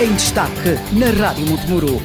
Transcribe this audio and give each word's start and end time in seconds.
em 0.00 0.14
destaque 0.14 0.76
na 0.92 1.10
Rádio 1.10 1.44
Montemuro. 1.46 2.00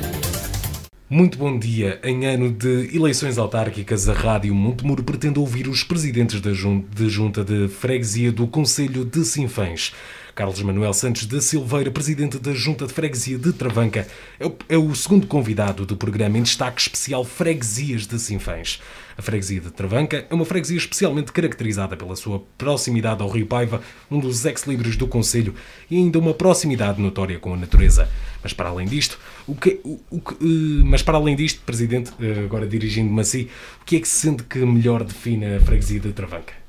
Muito 1.08 1.38
bom 1.38 1.60
dia. 1.60 2.00
Em 2.04 2.26
ano 2.26 2.52
de 2.52 2.90
eleições 2.96 3.38
autárquicas, 3.38 4.10
a 4.10 4.14
Rádio 4.14 4.56
Montemuro 4.56 5.04
pretende 5.04 5.38
ouvir 5.38 5.68
os 5.68 5.84
presidentes 5.84 6.42
da 6.42 6.52
Junta 6.54 7.44
de 7.44 7.68
Freguesia 7.68 8.32
do 8.32 8.48
Conselho 8.48 9.06
de 9.06 9.24
Sinfãs. 9.24 9.94
Carlos 10.36 10.62
Manuel 10.64 10.94
Santos 10.94 11.28
da 11.28 11.40
Silveira, 11.40 11.92
presidente 11.92 12.40
da 12.40 12.54
Junta 12.54 12.88
de 12.88 12.94
Freguesia 12.94 13.38
de 13.38 13.54
Travanca, 13.54 14.08
é 14.40 14.48
o, 14.48 14.56
é 14.68 14.78
o 14.78 14.96
segundo 14.96 15.28
convidado 15.28 15.86
do 15.86 15.96
programa 15.96 16.40
em 16.40 16.42
destaque 16.42 16.82
especial 16.82 17.24
Freguesias 17.24 18.08
de 18.08 18.18
Sinfãs. 18.18 18.82
A 19.16 19.22
freguesia 19.22 19.62
de 19.62 19.70
Travanca 19.70 20.26
é 20.28 20.34
uma 20.34 20.44
freguesia 20.44 20.78
especialmente 20.78 21.32
caracterizada 21.32 21.96
pela 21.96 22.16
sua 22.16 22.44
proximidade 22.58 23.22
ao 23.22 23.30
Rio 23.30 23.46
Paiva, 23.46 23.84
um 24.10 24.20
dos 24.20 24.44
ex-libres 24.44 24.98
do 24.98 25.08
Conselho, 25.08 25.54
e 25.90 25.98
ainda 25.98 26.18
uma 26.18 26.34
proximidade 26.34 27.00
notória 27.00 27.38
com 27.38 27.54
a 27.54 27.58
natureza. 27.58 28.10
Mas 28.42 28.54
para 28.54 28.70
além 28.70 28.88
disto, 28.88 29.20
o 29.46 29.54
que, 29.54 29.80
o, 29.84 30.00
o 30.10 30.20
que, 30.20 30.34
uh, 30.34 30.86
mas 30.86 31.04
para 31.04 31.16
além 31.16 31.36
disto, 31.36 31.62
Presidente, 31.62 32.10
uh, 32.10 32.44
agora 32.44 32.66
dirigindo-me 32.66 33.22
a 33.22 33.24
si, 33.24 33.50
o 33.82 33.86
que 33.86 33.98
é 33.98 34.00
que 34.00 34.08
se 34.08 34.22
sente 34.22 34.44
que 34.44 34.58
melhor 34.66 35.04
define 35.04 35.58
a 35.58 35.62
freguesia 35.62 36.00
de 36.00 36.12
Travanca? 36.12 36.63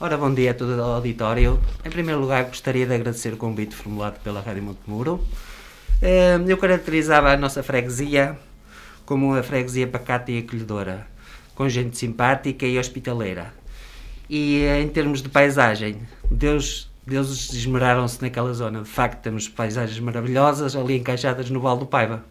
Ora, 0.00 0.16
bom 0.16 0.32
dia 0.32 0.52
a 0.52 0.54
todo 0.54 0.76
o 0.76 0.80
auditório. 0.80 1.58
Em 1.84 1.90
primeiro 1.90 2.20
lugar, 2.20 2.44
gostaria 2.44 2.86
de 2.86 2.94
agradecer 2.94 3.32
o 3.32 3.36
convite 3.36 3.74
formulado 3.74 4.20
pela 4.20 4.40
Rádio 4.40 4.62
Montemuro. 4.62 5.20
Eh, 6.00 6.38
eu 6.46 6.56
caracterizava 6.56 7.32
a 7.32 7.36
nossa 7.36 7.64
freguesia 7.64 8.38
como 9.04 9.26
uma 9.32 9.42
freguesia 9.42 9.88
pacata 9.88 10.30
e 10.30 10.38
acolhedora, 10.38 11.04
com 11.52 11.68
gente 11.68 11.98
simpática 11.98 12.64
e 12.64 12.78
hospitaleira. 12.78 13.52
E 14.30 14.62
eh, 14.62 14.82
em 14.82 14.88
termos 14.88 15.20
de 15.20 15.30
paisagem, 15.30 15.98
Deus, 16.30 16.88
Deus 17.04 17.52
esmeraram-se 17.52 18.22
naquela 18.22 18.54
zona. 18.54 18.82
De 18.82 18.88
facto, 18.88 19.20
temos 19.20 19.48
paisagens 19.48 19.98
maravilhosas 19.98 20.76
ali 20.76 20.96
encaixadas 20.96 21.50
no 21.50 21.58
Val 21.58 21.76
do 21.76 21.86
Paiva 21.86 22.22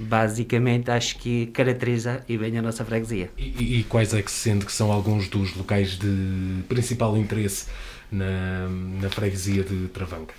basicamente 0.00 0.90
acho 0.90 1.18
que 1.18 1.46
caracteriza 1.48 2.24
e 2.26 2.38
bem 2.38 2.56
a 2.56 2.62
nossa 2.62 2.84
freguesia. 2.84 3.30
E, 3.36 3.80
e, 3.80 3.84
quais 3.84 4.14
é 4.14 4.22
que 4.22 4.30
se 4.30 4.38
sente 4.38 4.64
que 4.64 4.72
são 4.72 4.90
alguns 4.90 5.28
dos 5.28 5.54
locais 5.54 5.98
de 5.98 6.62
principal 6.68 7.16
interesse 7.18 7.66
na, 8.10 8.66
na 9.00 9.10
freguesia 9.10 9.62
de 9.62 9.88
Travanca? 9.88 10.34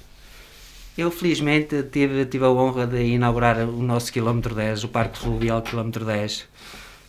Eu 0.97 1.11
felizmente 1.11 1.83
tive, 1.83 2.25
tive 2.25 2.43
a 2.43 2.49
honra 2.49 2.87
de 2.87 3.01
inaugurar 3.01 3.59
o 3.59 3.81
nosso 3.83 4.11
quilómetro 4.11 4.55
10, 4.55 4.83
o 4.85 4.87
Parque 4.89 5.19
Fluvial 5.19 5.61
quilómetro 5.61 6.03
10, 6.03 6.47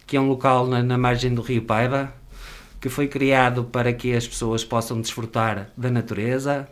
que 0.06 0.16
é 0.16 0.20
um 0.20 0.28
local 0.28 0.66
na, 0.66 0.82
na 0.82 0.98
margem 0.98 1.34
do 1.34 1.42
Rio 1.42 1.62
Paiva, 1.62 2.12
que 2.80 2.88
foi 2.88 3.08
criado 3.08 3.64
para 3.64 3.92
que 3.92 4.14
as 4.14 4.26
pessoas 4.26 4.62
possam 4.64 5.00
desfrutar 5.00 5.70
da 5.76 5.90
natureza, 5.90 6.68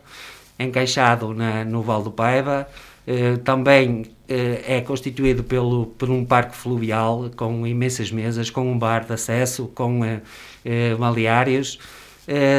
encaixado 0.59 1.33
na, 1.33 1.65
no 1.65 1.81
Val 1.81 2.03
do 2.03 2.11
Paiva, 2.11 2.67
eh, 3.07 3.37
também 3.37 4.05
eh, 4.27 4.63
é 4.67 4.81
constituído 4.81 5.43
pelo, 5.43 5.87
por 5.87 6.09
um 6.09 6.23
parque 6.23 6.55
fluvial 6.55 7.29
com 7.35 7.65
imensas 7.65 8.11
mesas, 8.11 8.49
com 8.49 8.71
um 8.71 8.77
bar 8.77 9.05
de 9.05 9.13
acesso, 9.13 9.67
com 9.73 10.01
uh, 10.01 10.17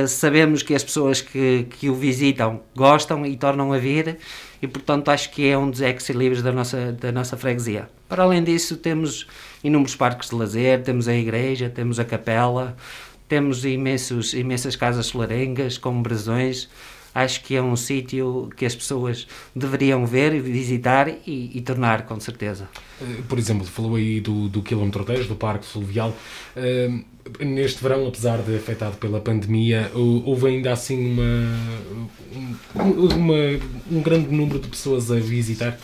sabemos 0.09 0.63
que 0.63 0.75
as 0.75 0.83
pessoas 0.83 1.21
que, 1.21 1.67
que 1.71 1.89
o 1.89 1.95
visitam 1.95 2.61
gostam 2.75 3.25
e 3.25 3.37
tornam 3.37 3.73
a 3.73 3.79
vir 3.79 4.19
e, 4.61 4.69
portanto, 4.69 5.09
acho 5.11 5.31
que 5.31 5.49
é 5.49 5.57
um 5.57 5.71
dos 5.71 5.81
ex-libres 5.81 6.43
da 6.43 6.53
nossa, 6.53 6.93
da 6.93 7.11
nossa 7.11 7.37
freguesia. 7.37 7.89
Para 8.09 8.25
além 8.25 8.45
disso, 8.45 8.77
temos 8.77 9.27
inúmeros 9.65 9.97
parques 9.97 10.31
de 10.31 10.37
lazer, 10.37 10.83
temos 10.83 11.09
a 11.09 11.15
igreja, 11.15 11.71
temos 11.71 11.99
a 11.99 12.05
capela, 12.05 12.77
temos 13.29 13.65
imensos, 13.65 14.35
imensas 14.35 14.77
casas 14.77 15.07
solarengas 15.07 15.79
com 15.79 16.03
brasões, 16.03 16.69
acho 17.15 17.43
que 17.43 17.55
é 17.55 17.63
um 17.63 17.77
sítio 17.77 18.51
que 18.57 18.65
as 18.65 18.75
pessoas 18.75 19.27
deveriam 19.55 20.07
ver, 20.07 20.41
visitar 20.41 21.09
e, 21.27 21.51
e, 21.55 21.61
tornar, 21.61 22.07
com 22.07 22.19
certeza. 22.19 22.69
Eh, 23.01 23.23
por 23.29 23.39
exemplo, 23.39 23.67
falou 23.67 23.97
aí 23.97 24.21
do, 24.21 24.49
do 24.49 24.63
quilómetro 24.63 25.05
10, 25.05 25.27
do 25.27 25.37
Parque 25.37 25.67
Fluvial. 25.67 26.15
Uh, 26.57 27.05
neste 27.45 27.83
verão, 27.83 28.07
apesar 28.07 28.39
de 28.39 28.57
afetado 28.57 28.97
pela 28.97 29.21
pandemia, 29.21 29.91
houve 29.95 30.49
ainda 30.49 30.73
assim 30.73 31.13
uma, 31.13 31.25
uma, 32.75 33.35
um 33.91 34.03
grande 34.03 34.35
número 34.35 34.59
de 34.59 34.69
pessoas 34.69 35.11
a 35.11 35.17
visitar? 35.17 35.79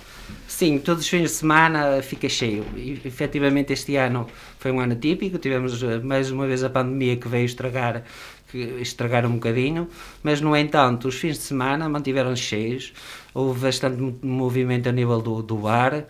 Sim, 0.46 0.78
todos 0.78 1.04
os 1.04 1.08
fins 1.08 1.22
de 1.22 1.28
semana 1.28 2.02
fica 2.02 2.28
cheio. 2.28 2.64
E, 2.74 3.00
efetivamente, 3.04 3.72
este 3.72 3.96
ano 3.96 4.26
foi 4.58 4.72
um 4.72 4.80
ano 4.80 4.96
típico. 4.96 5.38
Tivemos 5.38 5.82
eh, 5.82 5.98
mais 6.00 6.30
uma 6.30 6.46
vez 6.46 6.64
a 6.64 6.70
pandemia 6.70 7.16
que 7.16 7.28
veio 7.28 7.44
estragar 7.44 8.02
que 8.50 8.58
estragaram 8.80 9.30
um 9.30 9.34
bocadinho, 9.34 9.88
mas 10.22 10.40
no 10.40 10.56
entanto 10.56 11.08
os 11.08 11.16
fins 11.16 11.36
de 11.36 11.42
semana 11.42 11.88
mantiveram-se 11.88 12.42
cheios, 12.42 12.92
houve 13.34 13.60
bastante 13.60 14.00
movimento 14.22 14.88
a 14.88 14.92
nível 14.92 15.20
do, 15.20 15.42
do 15.42 15.56
bar 15.56 16.06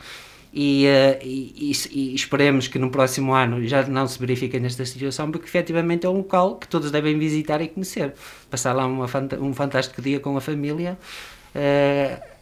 e, 0.52 0.86
uh, 0.86 1.18
e, 1.22 1.72
e, 1.90 2.14
esperemos 2.14 2.68
que 2.68 2.78
no 2.78 2.90
próximo 2.90 3.34
ano 3.34 3.66
já 3.66 3.86
não 3.86 4.06
se 4.06 4.18
verifique 4.18 4.58
nesta 4.58 4.84
situação, 4.84 5.30
porque 5.30 5.46
efetivamente 5.46 6.06
é 6.06 6.08
um 6.08 6.18
local 6.18 6.56
que 6.56 6.66
todos 6.66 6.90
devem 6.90 7.18
visitar 7.18 7.60
e 7.60 7.68
conhecer. 7.68 8.14
Passar 8.50 8.72
lá 8.72 8.86
uma, 8.86 9.06
um 9.40 9.52
fantástico 9.52 10.00
dia 10.00 10.20
com 10.20 10.36
a 10.36 10.40
família. 10.40 10.98
Uh, 11.54 12.38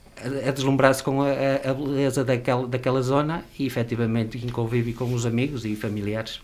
a 0.49 0.51
deslumbrar-se 0.51 1.03
com 1.03 1.21
a, 1.21 1.27
a, 1.71 1.75
beleza 1.75 2.25
daquela, 2.25 2.67
daquela 2.67 3.03
zona 3.03 3.45
e 3.59 3.67
efetivamente 3.67 4.39
em 4.39 4.49
convívio 4.49 4.95
com 4.95 5.13
os 5.13 5.27
amigos 5.27 5.67
e 5.67 5.77
familiares. 5.77 6.41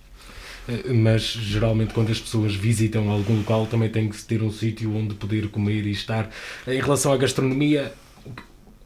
Eh, 0.68 0.92
mas 0.92 1.22
geralmente 1.22 1.92
quando 1.92 2.10
as 2.10 2.20
pessoas 2.20 2.54
visitam 2.54 3.10
algum 3.10 3.38
local 3.38 3.66
também 3.66 3.88
tem 3.88 4.08
que 4.08 4.22
ter 4.24 4.42
um 4.42 4.50
sítio 4.50 4.94
onde 4.94 5.14
poder 5.14 5.48
comer 5.48 5.86
e 5.86 5.90
estar. 5.90 6.30
Em 6.66 6.80
relação 6.80 7.12
à 7.12 7.16
gastronomia, 7.16 7.92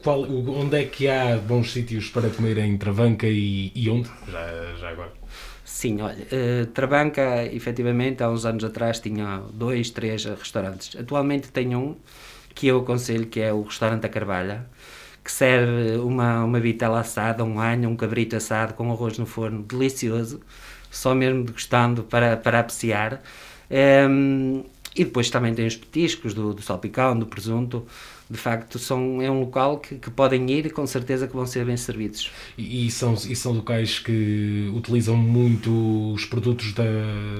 qual, 0.02 0.22
onde 0.22 0.76
é 0.76 0.84
que 0.84 1.08
há 1.08 1.36
bons 1.36 1.72
sítios 1.72 2.08
para 2.08 2.30
comer 2.30 2.58
em 2.58 2.76
Travanca 2.76 3.26
e, 3.26 3.72
e 3.74 3.90
onde? 3.90 4.08
Já, 4.30 4.74
já 4.78 4.90
agora. 4.90 5.12
Sim, 5.64 6.00
olha, 6.00 6.26
uh, 6.32 6.66
Travanca, 6.66 7.44
efetivamente, 7.52 8.22
há 8.22 8.30
uns 8.30 8.46
anos 8.46 8.62
atrás 8.62 9.00
tinha 9.00 9.42
dois, 9.52 9.90
três 9.90 10.24
restaurantes. 10.24 10.96
Atualmente 10.96 11.48
tem 11.50 11.74
um 11.74 11.96
que 12.54 12.68
eu 12.68 12.78
aconselho, 12.78 13.26
que 13.26 13.40
é 13.40 13.52
o 13.52 13.62
Restaurante 13.62 14.06
A 14.06 14.08
Carvalha, 14.08 14.66
que 15.26 15.32
serve 15.32 15.96
uma, 15.98 16.44
uma 16.44 16.60
vitela 16.60 17.00
assada, 17.00 17.44
um 17.44 17.60
anho, 17.60 17.90
um 17.90 17.96
cabrito 17.96 18.36
assado 18.36 18.74
com 18.74 18.90
arroz 18.92 19.18
no 19.18 19.26
forno, 19.26 19.62
delicioso 19.62 20.40
só 20.96 21.14
mesmo 21.14 21.44
degustando 21.44 22.02
para, 22.02 22.36
para 22.36 22.60
apreciar. 22.60 23.22
Um, 23.70 24.64
e 24.94 25.04
depois 25.04 25.28
também 25.28 25.54
tem 25.54 25.66
os 25.66 25.76
petiscos 25.76 26.32
do, 26.32 26.54
do 26.54 26.62
salpicão, 26.62 27.18
do 27.18 27.26
presunto. 27.26 27.86
De 28.28 28.38
facto, 28.38 28.78
são, 28.78 29.20
é 29.22 29.30
um 29.30 29.40
local 29.40 29.78
que, 29.78 29.96
que 29.96 30.10
podem 30.10 30.50
ir 30.50 30.66
e 30.66 30.70
com 30.70 30.86
certeza 30.86 31.28
que 31.28 31.34
vão 31.34 31.46
ser 31.46 31.64
bem 31.64 31.76
servidos. 31.76 32.30
E, 32.56 32.86
e, 32.86 32.90
são, 32.90 33.14
e 33.14 33.36
são 33.36 33.52
locais 33.52 33.98
que 33.98 34.72
utilizam 34.74 35.16
muito 35.16 36.12
os 36.12 36.24
produtos 36.24 36.72
da, 36.72 36.84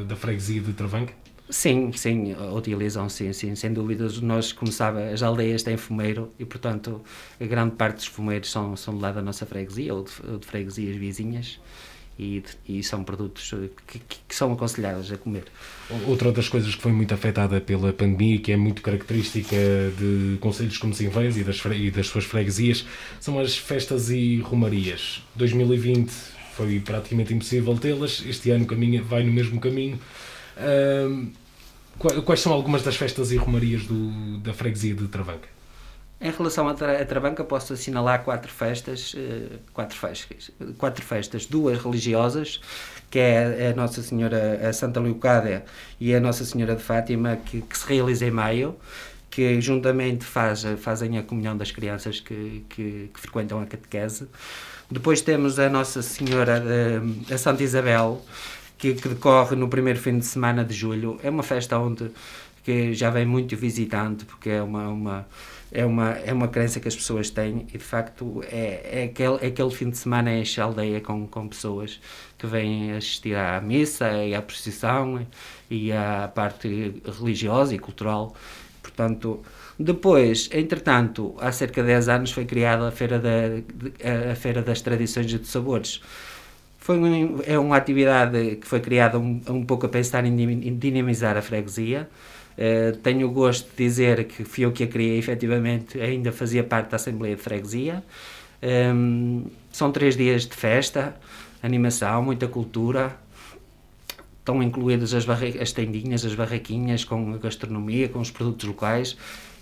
da 0.07 0.15
freguesia 0.15 0.61
de 0.61 0.73
Travanca? 0.75 1.13
Sim, 1.49 1.93
sim, 1.93 2.34
utilizam, 2.53 3.09
sim, 3.09 3.33
sim, 3.33 3.55
sem 3.55 3.73
dúvidas. 3.73 4.21
Nós, 4.21 4.53
como 4.53 4.73
sabe, 4.73 5.03
as 5.12 5.23
aldeias 5.23 5.62
têm 5.62 5.77
fumeiro 5.77 6.33
e, 6.39 6.45
portanto, 6.45 7.01
grande 7.41 7.77
parte 7.77 7.97
dos 7.97 8.07
fumeiros 8.07 8.51
são, 8.51 8.77
são 8.77 8.97
de 8.97 9.03
lá 9.03 9.12
da 9.12 9.23
nossa 9.23 9.47
freguesia 9.47 9.95
ou 9.95 10.03
de, 10.03 10.11
ou 10.29 10.39
de 10.39 10.47
freguesias 10.47 10.97
vizinhas 10.97 11.61
e, 12.19 12.43
e 12.69 12.83
são 12.83 13.05
produtos 13.05 13.53
que, 13.87 13.99
que, 13.99 14.34
são 14.34 14.53
aconselháveis 14.53 15.12
a 15.12 15.17
comer. 15.17 15.45
Outra 16.07 16.33
das 16.33 16.49
coisas 16.49 16.75
que 16.75 16.83
foi 16.83 16.93
muito 16.93 17.12
afetada 17.12 17.61
pela 17.61 17.93
pandemia, 17.93 18.39
que 18.39 18.53
é 18.53 18.57
muito 18.57 18.83
característica 18.83 19.57
de 19.99 20.39
conselhos 20.41 20.78
como 20.78 20.95
Sinfãs 20.95 21.37
e 21.37 21.45
das, 21.45 21.63
e 21.65 21.91
das 21.91 22.07
suas 22.07 22.25
freguesias, 22.25 22.87
são 23.21 23.39
as 23.39 23.57
festas 23.57 24.11
e 24.11 24.41
romarias. 24.41 25.23
2020 25.34 26.11
foi 26.55 26.81
praticamente 26.81 27.34
impossível 27.34 27.77
tê-las, 27.77 28.25
este 28.27 28.51
ano 28.51 28.65
caminha, 28.65 29.03
vai 29.03 29.23
no 29.23 29.33
mesmo 29.33 29.61
caminho. 29.61 30.01
Quais 32.25 32.41
são 32.41 32.53
algumas 32.53 32.83
das 32.83 32.97
festas 32.97 33.33
e 33.33 33.37
romarias 33.37 33.84
do, 33.84 34.39
da 34.39 34.53
freguesia 34.53 34.94
de 34.94 35.09
Travanca? 35.09 35.56
Em 36.19 36.31
relação 36.31 36.67
à 36.67 36.75
Trabanca, 37.05 37.44
posso 37.44 37.75
assinalar 37.75 38.25
quatro 38.25 38.50
festas, 38.50 39.15
eh, 39.15 39.59
quatro 39.75 39.98
festas, 39.98 40.51
quatro 40.78 41.04
festas, 41.04 41.45
duas 41.45 41.78
religiosas, 41.78 42.59
que 43.10 43.19
é 43.19 43.71
a 43.71 43.77
Nossa 43.77 44.03
Senhora 44.03 44.66
a 44.66 44.72
Santa 44.72 44.98
Leucádia 44.98 45.65
e 46.01 46.15
a 46.15 46.21
Nossa 46.21 46.42
Senhora 46.42 46.75
de 46.75 46.83
Fátima, 46.83 47.36
que, 47.36 47.60
que 47.60 47.78
se 47.78 47.86
realiza 47.86 48.25
em 48.25 48.31
maio, 48.31 48.75
que 49.31 49.60
juntamente 49.60 50.25
faz, 50.25 50.65
fazem 50.78 51.19
a 51.19 51.22
comunhão 51.22 51.54
das 51.54 51.71
crianças 51.71 52.19
que, 52.19 52.65
que, 52.71 53.10
que, 53.13 53.21
frequentam 53.21 53.60
a 53.60 53.66
catequese. 53.66 54.27
Depois 54.91 55.21
temos 55.21 55.59
a 55.59 55.69
Nossa 55.69 56.01
Senhora, 56.01 56.60
de, 56.60 57.34
a 57.34 57.36
Santa 57.36 57.63
Isabel, 57.63 58.25
que, 58.78 58.95
que 58.95 59.09
decorre 59.09 59.57
no 59.57 59.69
primeiro 59.69 59.99
fim 59.99 60.19
de 60.19 60.27
semana 60.27 60.65
de 60.65 60.75
julho. 60.75 61.19
É 61.23 61.31
uma 61.31 61.43
festa 61.43 61.78
onde 61.78 62.11
que 62.65 62.93
já 62.95 63.11
vem 63.11 63.25
muito 63.27 63.57
visitante, 63.57 64.25
porque 64.25 64.51
é 64.51 64.63
uma, 64.63 64.89
uma 64.89 65.27
é 65.73 65.84
uma, 65.84 66.11
é 66.13 66.33
uma 66.33 66.49
crença 66.49 66.81
que 66.81 66.89
as 66.89 66.95
pessoas 66.97 67.28
têm 67.31 67.67
e 67.73 67.78
de 67.78 67.84
facto 67.84 68.43
é, 68.51 69.03
é, 69.03 69.05
aquele, 69.05 69.39
é 69.43 69.49
aquele 69.49 69.71
fim 69.71 69.91
de 69.91 69.99
semana 69.99 70.33
enche 70.33 70.61
a 70.61 70.65
aldeia 70.65 71.01
com, 71.01 71.27
com 71.27 71.49
pessoas 71.49 72.01
que 72.39 72.47
vêm 72.47 72.93
assistir 72.93 73.37
à 73.37 73.61
missa 73.61 74.25
e 74.25 74.34
à 74.34 74.43
procissão 74.43 75.27
e 75.71 75.93
à 75.93 76.31
parte 76.33 77.03
religiosa 77.19 77.75
e 77.75 77.79
cultural. 77.79 78.34
Portanto, 78.83 79.43
Depois, 79.79 80.49
entretanto, 80.53 81.34
há 81.39 81.53
cerca 81.53 81.83
de 81.83 81.89
10 81.89 82.09
anos 82.09 82.33
foi 82.33 82.45
criada 82.47 82.89
a 82.89 82.91
Feira, 82.91 83.19
da, 83.19 83.31
a 84.33 84.34
Feira 84.34 84.63
das 84.63 84.81
Tradições 84.81 85.31
e 85.33 85.39
dos 85.39 85.51
Sabores. 85.51 86.01
Foi 86.86 86.97
um, 87.00 87.41
é 87.44 87.59
uma 87.59 87.77
atividade 87.77 88.59
que 88.60 88.65
foi 88.65 88.78
criada 88.78 89.18
um, 89.18 89.42
um 89.48 89.65
pouco 89.65 89.86
a 89.86 89.88
pensar 89.88 90.24
em 90.24 90.78
dinamizar 90.78 91.36
a 91.36 91.42
freguesia. 91.42 92.09
Uh, 92.56 92.97
tenho 92.98 93.27
o 93.27 93.33
gosto 93.33 93.68
de 93.68 93.77
dizer 93.77 94.22
que 94.28 94.44
fui 94.44 94.65
eu 94.65 94.71
que 94.71 94.84
a 94.84 94.86
criei, 94.86 95.18
efetivamente, 95.18 96.00
ainda 96.00 96.30
fazia 96.30 96.62
parte 96.62 96.91
da 96.91 96.94
Assembleia 96.94 97.34
de 97.34 97.42
Freguesia. 97.42 98.04
Um, 98.62 98.68
ehm, 98.68 99.44
são 99.72 99.91
três 99.91 100.16
dias 100.16 100.47
de 100.47 100.54
festa, 100.54 101.16
animação, 101.60 102.22
muita 102.22 102.47
cultura. 102.47 103.16
Estão 104.38 104.62
incluídas 104.62 105.12
as, 105.12 105.27
as 105.60 105.72
tendinhas, 105.72 106.24
as 106.24 106.36
barraquinhas 106.36 107.03
com 107.03 107.34
a 107.34 107.38
gastronomia, 107.38 108.09
com 108.09 108.21
os 108.21 108.30
produtos 108.30 108.65
locais. 108.65 109.16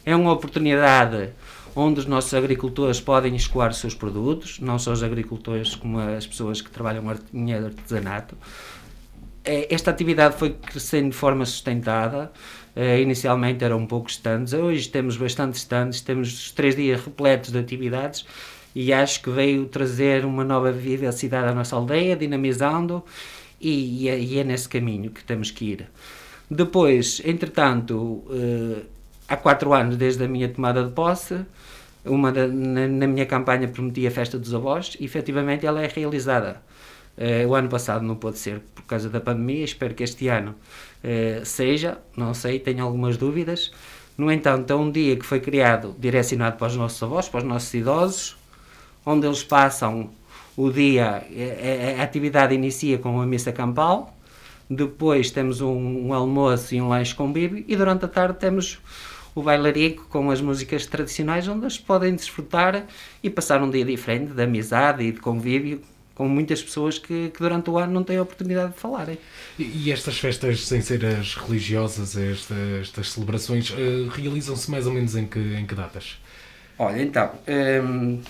É 0.04 0.14
uma 0.14 0.30
oportunidade 0.30 1.30
onde 1.76 2.00
os 2.00 2.06
nossos 2.06 2.32
agricultores 2.34 3.00
podem 3.00 3.34
escoar 3.34 3.70
os 3.70 3.78
seus 3.78 3.94
produtos, 3.94 4.60
não 4.60 4.78
só 4.78 4.92
os 4.92 5.02
agricultores 5.02 5.74
como 5.74 5.98
as 5.98 6.26
pessoas 6.26 6.60
que 6.60 6.70
trabalham 6.70 7.04
em 7.32 7.52
artesanato. 7.52 8.36
É, 9.44 9.72
esta 9.72 9.90
atividade 9.90 10.36
foi 10.38 10.50
crescendo 10.50 11.10
de 11.10 11.16
forma 11.16 11.44
sustentada. 11.44 12.32
Uh, 12.74 12.98
inicialmente 13.00 13.62
eram 13.62 13.86
poucos 13.86 14.14
stands, 14.14 14.52
hoje 14.52 14.88
temos 14.88 15.16
bastantes 15.16 15.60
stands, 15.60 16.00
temos 16.00 16.50
três 16.50 16.74
dias 16.74 17.04
repletos 17.04 17.52
de 17.52 17.58
atividades 17.58 18.26
e 18.74 18.92
acho 18.92 19.22
que 19.22 19.30
veio 19.30 19.66
trazer 19.66 20.24
uma 20.24 20.42
nova 20.42 20.72
vivacidade 20.72 21.46
à 21.46 21.54
nossa 21.54 21.76
aldeia, 21.76 22.16
dinamizando, 22.16 23.04
e, 23.60 24.08
é, 24.08 24.18
e 24.18 24.38
é 24.38 24.44
nesse 24.44 24.68
caminho 24.68 25.10
que 25.12 25.22
temos 25.22 25.52
que 25.52 25.66
ir. 25.66 25.88
Depois, 26.50 27.22
entretanto, 27.24 27.96
uh, 27.96 28.84
há 29.28 29.36
quatro 29.36 29.72
anos 29.72 29.96
desde 29.96 30.24
a 30.24 30.28
minha 30.28 30.48
tomada 30.48 30.84
de 30.84 30.90
posse, 30.90 31.44
uma 32.04 32.30
da, 32.30 32.46
na, 32.46 32.86
na, 32.86 33.06
minha 33.06 33.26
campanha 33.26 33.66
prometi 33.66 34.06
a 34.06 34.10
festa 34.10 34.38
dos 34.38 34.54
avós 34.54 34.96
e 35.00 35.04
efetivamente 35.04 35.64
ela 35.66 35.82
é 35.82 35.86
realizada. 35.86 36.62
Uh, 37.16 37.48
o 37.48 37.54
ano 37.54 37.68
passado 37.68 38.04
não 38.04 38.16
pôde 38.16 38.38
ser 38.38 38.60
por 38.74 38.82
causa 38.84 39.08
da 39.08 39.20
pandemia, 39.20 39.64
espero 39.64 39.94
que 39.94 40.02
este 40.02 40.28
ano 40.28 40.54
uh, 41.04 41.44
seja, 41.44 41.98
não 42.16 42.34
sei, 42.34 42.58
tenho 42.58 42.84
algumas 42.84 43.16
dúvidas. 43.16 43.70
No 44.18 44.30
entanto, 44.30 44.72
é 44.72 44.76
um 44.76 44.90
dia 44.90 45.16
que 45.16 45.24
foi 45.24 45.40
criado, 45.40 45.94
direcionado 45.98 46.56
para 46.56 46.66
os 46.66 46.76
nossos 46.76 47.02
avós, 47.02 47.28
para 47.28 47.38
os 47.38 47.44
nossos 47.44 47.72
idosos, 47.72 48.36
onde 49.06 49.26
eles 49.26 49.42
passam 49.42 50.10
o 50.56 50.70
dia, 50.70 51.24
a, 51.96 52.00
a 52.00 52.02
atividade 52.02 52.54
inicia 52.54 52.98
com 52.98 53.20
a 53.20 53.26
missa 53.26 53.52
campal, 53.52 54.16
depois 54.68 55.30
temos 55.30 55.60
um, 55.60 56.06
um 56.06 56.14
almoço 56.14 56.74
e 56.74 56.80
um 56.80 56.88
lanche 56.88 57.14
convívio 57.14 57.64
e 57.66 57.76
durante 57.76 58.04
a 58.04 58.08
tarde 58.08 58.38
temos 58.38 58.80
o 59.34 59.42
bailarico 59.42 60.06
com 60.08 60.30
as 60.30 60.40
músicas 60.40 60.86
tradicionais 60.86 61.48
onde 61.48 61.64
eles 61.64 61.78
podem 61.78 62.14
desfrutar 62.14 62.86
e 63.22 63.28
passar 63.28 63.62
um 63.62 63.70
dia 63.70 63.84
diferente 63.84 64.32
de 64.32 64.42
amizade 64.42 65.02
e 65.02 65.12
de 65.12 65.20
convívio 65.20 65.80
com 66.14 66.28
muitas 66.28 66.62
pessoas 66.62 66.98
que, 66.98 67.30
que, 67.30 67.38
durante 67.40 67.68
o 67.68 67.76
ano 67.76 67.92
não 67.92 68.04
têm 68.04 68.18
a 68.18 68.22
oportunidade 68.22 68.72
de 68.72 68.78
falarem. 68.78 69.18
E, 69.58 69.86
e 69.86 69.92
estas 69.92 70.16
festas, 70.18 70.64
sem 70.66 70.80
ser 70.80 71.04
as 71.04 71.34
religiosas, 71.34 72.16
estas, 72.16 72.80
estas 72.80 73.10
celebrações, 73.10 73.70
uh, 73.70 74.08
realizam-se 74.10 74.70
mais 74.70 74.86
ou 74.86 74.92
menos 74.92 75.16
em 75.16 75.26
que, 75.26 75.38
em 75.38 75.66
que 75.66 75.74
datas? 75.74 76.18
Olha, 76.78 77.02
então, 77.02 77.30
um, 77.84 78.20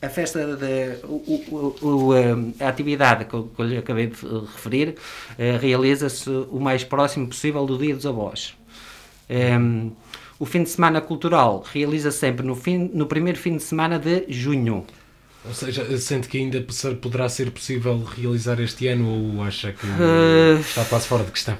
a 0.00 0.08
festa 0.08 0.56
de, 0.56 1.04
o, 1.04 1.76
o, 1.82 1.86
o, 1.86 2.12
a 2.60 2.68
atividade 2.68 3.24
que 3.24 3.34
eu, 3.34 3.44
que 3.44 3.62
eu 3.62 3.66
lhe 3.66 3.76
acabei 3.76 4.08
de 4.08 4.16
referir 4.52 4.88
uh, 4.90 5.58
realiza-se 5.60 6.28
o 6.28 6.58
mais 6.60 6.82
próximo 6.82 7.28
possível 7.28 7.64
do 7.64 7.78
Dia 7.78 7.94
dos 7.94 8.06
Avós. 8.06 8.56
Um, 9.30 9.92
o 10.38 10.46
fim 10.46 10.62
de 10.62 10.70
semana 10.70 11.00
cultural 11.00 11.64
realiza 11.72 12.10
sempre 12.10 12.46
no, 12.46 12.54
fim, 12.54 12.90
no 12.94 13.06
primeiro 13.06 13.38
fim 13.38 13.56
de 13.56 13.62
semana 13.62 13.98
de 13.98 14.24
junho. 14.28 14.86
Ou 15.44 15.54
seja, 15.54 15.98
sente 15.98 16.28
que 16.28 16.38
ainda 16.38 16.64
poderá 17.00 17.28
ser 17.28 17.50
possível 17.50 18.02
realizar 18.04 18.60
este 18.60 18.88
ano 18.88 19.36
ou 19.36 19.42
acha 19.42 19.72
que 19.72 19.86
uh, 19.86 20.60
está 20.60 20.84
quase 20.84 21.06
fora 21.06 21.24
de 21.24 21.32
questão? 21.32 21.56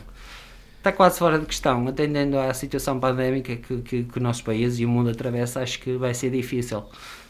Está 0.78 0.92
quase 0.92 1.18
fora 1.18 1.38
de 1.38 1.46
questão, 1.46 1.88
atendendo 1.88 2.38
à 2.38 2.52
situação 2.54 3.00
pandémica 3.00 3.56
que, 3.56 3.82
que, 3.82 4.02
que 4.04 4.18
o 4.18 4.22
nosso 4.22 4.44
país 4.44 4.78
e 4.78 4.84
o 4.84 4.88
mundo 4.88 5.10
atravessa, 5.10 5.60
acho 5.60 5.80
que 5.80 5.96
vai 5.96 6.14
ser 6.14 6.30
difícil. 6.30 6.84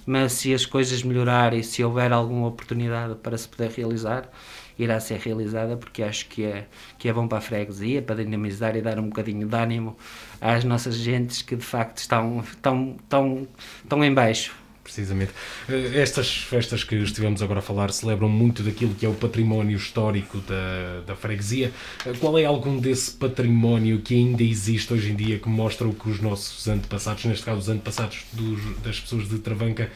Mas 0.04 0.32
se 0.32 0.52
as 0.52 0.66
coisas 0.66 1.02
melhorarem 1.02 1.62
se 1.62 1.82
houver 1.82 2.12
alguma 2.12 2.48
oportunidade 2.48 3.14
para 3.16 3.36
se 3.36 3.48
poder 3.48 3.70
realizar, 3.70 4.30
irá 4.78 5.00
ser 5.00 5.18
realizada 5.18 5.76
porque 5.76 6.02
acho 6.02 6.28
que 6.28 6.44
é, 6.44 6.66
que 6.98 7.08
é 7.08 7.12
bom 7.12 7.26
para 7.26 7.38
a 7.38 7.40
freguesia, 7.40 8.00
para 8.00 8.16
dinamizar 8.16 8.76
e 8.76 8.82
dar 8.82 8.98
um 8.98 9.08
bocadinho 9.08 9.46
de 9.46 9.56
ânimo 9.56 9.96
às 10.40 10.64
nossas 10.64 10.96
gentes 10.96 11.42
que 11.42 11.56
de 11.56 11.64
facto 11.64 11.98
estão, 11.98 12.40
estão, 12.40 12.96
estão, 13.02 13.48
estão 13.84 14.04
em 14.04 14.12
baixo 14.12 14.54
precisamente. 14.88 15.32
Eh, 15.68 16.00
estas 16.00 16.38
festas 16.38 16.82
que 16.82 16.96
estivemos 16.96 17.42
agora 17.42 17.60
a 17.60 17.62
falar 17.62 17.92
celebram 17.92 18.28
muito 18.28 18.62
daquilo 18.62 18.94
que 18.94 19.04
é 19.04 19.08
o 19.08 19.14
património 19.14 19.76
histórico 19.76 20.38
da, 20.38 21.02
da 21.06 21.14
freguesia. 21.14 21.70
Eh, 22.06 22.12
qual 22.18 22.38
é 22.38 22.46
algum 22.46 22.78
desse 22.78 23.10
património 23.12 24.00
que 24.00 24.14
ainda 24.14 24.42
existe 24.42 24.92
hoje 24.92 25.12
em 25.12 25.14
dia 25.14 25.38
que 25.38 25.48
mostra 25.48 25.86
o 25.86 25.92
que 25.92 26.08
os 26.08 26.20
nossos 26.20 26.66
antepassados, 26.66 27.26
neste 27.26 27.44
caso 27.44 27.60
os 27.60 27.68
antepassados 27.68 28.24
dos, 28.32 28.60
das 28.82 28.98
pessoas 28.98 29.28
de 29.28 29.38
Travanca, 29.38 29.90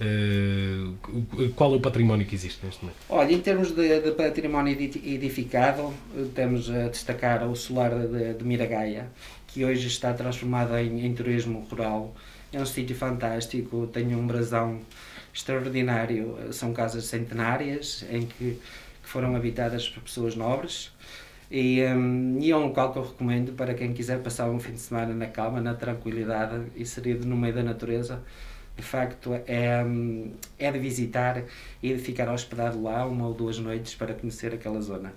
uh, 0.00 1.50
qual 1.54 1.74
é 1.74 1.76
o 1.76 1.80
património 1.80 2.26
que 2.26 2.34
existe 2.34 2.64
neste 2.64 2.82
momento? 2.82 2.98
Olha, 3.08 3.32
em 3.32 3.40
termos 3.40 3.70
de, 3.72 4.00
de 4.00 4.10
património 4.12 4.72
edificado, 4.72 5.92
temos 6.34 6.70
a 6.70 6.88
destacar 6.88 7.46
o 7.46 7.54
solar 7.54 7.90
de, 7.90 8.34
de 8.34 8.44
Miragaia, 8.44 9.08
que 9.58 9.64
hoje 9.64 9.88
está 9.88 10.14
transformado 10.14 10.78
em, 10.78 11.04
em 11.04 11.12
turismo 11.12 11.66
rural 11.68 12.14
é 12.52 12.60
um 12.60 12.64
sítio 12.64 12.94
fantástico, 12.94 13.88
tem 13.88 14.14
um 14.14 14.24
brasão 14.24 14.78
extraordinário. 15.34 16.38
São 16.52 16.72
casas 16.72 17.06
centenárias 17.06 18.04
em 18.08 18.24
que, 18.24 18.52
que 19.02 19.08
foram 19.08 19.34
habitadas 19.34 19.88
por 19.88 20.04
pessoas 20.04 20.36
nobres. 20.36 20.92
E, 21.50 21.82
um, 21.86 22.38
e, 22.40 22.52
é 22.52 22.56
um 22.56 22.66
local 22.66 22.92
que 22.92 23.00
eu 23.00 23.02
recomendo 23.02 23.52
para 23.54 23.74
quem 23.74 23.92
quiser 23.92 24.22
passar 24.22 24.48
um 24.48 24.60
fim 24.60 24.74
de 24.74 24.78
semana 24.78 25.12
na 25.12 25.26
calma, 25.26 25.60
na 25.60 25.74
tranquilidade 25.74 26.86
seria 26.86 27.16
no 27.16 27.36
meio 27.36 27.54
da 27.54 27.64
natureza. 27.64 28.22
De 28.78 28.84
facto, 28.84 29.34
é, 29.34 29.84
é 30.56 30.70
de 30.70 30.78
visitar 30.78 31.42
e 31.82 31.92
de 31.92 31.98
ficar 31.98 32.32
hospedado 32.32 32.80
lá 32.80 33.04
uma 33.04 33.26
ou 33.26 33.34
duas 33.34 33.58
noites 33.58 33.96
para 33.96 34.14
conhecer 34.14 34.54
aquela 34.54 34.80
zona. 34.80 35.12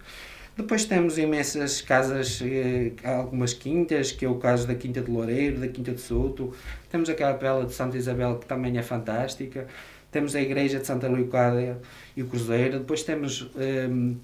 Depois 0.58 0.84
temos 0.84 1.18
imensas 1.18 1.80
casas, 1.80 2.42
eh, 2.44 2.92
algumas 3.04 3.54
quintas, 3.54 4.12
que 4.12 4.26
é 4.26 4.30
o 4.30 4.36
caso 4.36 4.68
da 4.68 4.76
Quinta 4.76 5.00
de 5.00 5.10
Loureiro, 5.10 5.60
da 5.60 5.68
Quinta 5.68 5.92
de 5.92 6.02
Souto. 6.02 6.54
Temos 6.90 7.10
a 7.10 7.14
capela 7.14 7.66
de 7.66 7.74
Santa 7.74 7.98
Isabel, 7.98 8.38
que 8.38 8.46
também 8.46 8.78
é 8.78 8.84
fantástica. 8.84 9.68
Temos 10.12 10.36
a 10.36 10.42
igreja 10.42 10.80
de 10.80 10.86
Santa 10.86 11.08
Leocádia 11.08 11.78
e 12.18 12.22
o 12.22 12.28
Cruzeiro. 12.28 12.80
Depois 12.80 13.04
temos, 13.04 13.44
um, 13.44 13.62
ehm, 13.62 14.16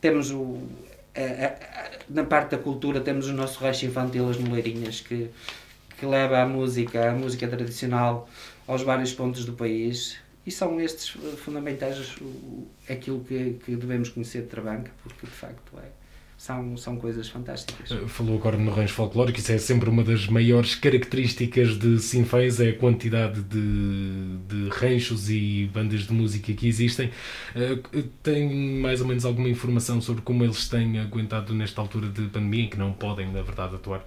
temos 0.00 0.30
o, 0.30 0.58
a, 1.16 1.46
a, 1.46 1.90
na 2.08 2.24
parte 2.24 2.52
da 2.52 2.58
cultura, 2.58 3.00
temos 3.00 3.28
o 3.28 3.32
nosso 3.32 3.62
rancho 3.62 3.84
infantil, 3.86 4.30
as 4.30 4.38
Moleirinhas, 4.38 5.00
que, 5.00 5.28
que 5.98 6.06
leva 6.06 6.40
a 6.40 6.46
música, 6.46 7.10
a 7.10 7.12
música 7.12 7.48
tradicional 7.48 8.28
aos 8.66 8.82
vários 8.82 9.12
pontos 9.12 9.44
do 9.44 9.52
país. 9.52 10.16
E 10.46 10.50
são 10.50 10.78
estes 10.78 11.16
eh, 11.16 11.36
fundamentais 11.36 12.16
aquilo 12.88 13.20
que, 13.20 13.58
que 13.64 13.76
devemos 13.76 14.10
conhecer 14.10 14.42
de 14.42 14.48
Trabanca, 14.48 14.90
porque 15.02 15.24
de 15.24 15.32
facto 15.32 15.72
é, 15.78 15.88
são, 16.36 16.76
são 16.76 16.96
coisas 16.96 17.28
fantásticas. 17.28 17.90
Eh, 17.90 18.06
falou 18.06 18.36
agora 18.36 18.58
no 18.58 18.70
rancho 18.70 18.92
folclórico, 18.92 19.38
isso 19.38 19.52
é 19.52 19.56
sempre 19.56 19.88
uma 19.88 20.04
das 20.04 20.26
maiores 20.26 20.74
características 20.74 21.78
de 21.78 21.98
Sinfãs, 21.98 22.60
é 22.60 22.70
a 22.70 22.78
quantidade 22.78 23.40
de, 23.40 24.36
de 24.46 24.68
ranchos 24.68 25.30
e 25.30 25.70
bandas 25.72 26.02
de 26.02 26.12
música 26.12 26.52
que 26.52 26.68
existem. 26.68 27.10
Eh, 27.56 27.78
tem 28.22 28.54
mais 28.78 29.00
ou 29.00 29.06
menos 29.06 29.24
alguma 29.24 29.48
informação 29.48 29.98
sobre 30.02 30.20
como 30.20 30.44
eles 30.44 30.68
têm 30.68 30.98
aguentado 30.98 31.54
nesta 31.54 31.80
altura 31.80 32.08
de 32.08 32.28
pandemia, 32.28 32.64
em 32.64 32.68
que 32.68 32.76
não 32.76 32.92
podem, 32.92 33.32
na 33.32 33.40
verdade, 33.40 33.76
atuar? 33.76 34.06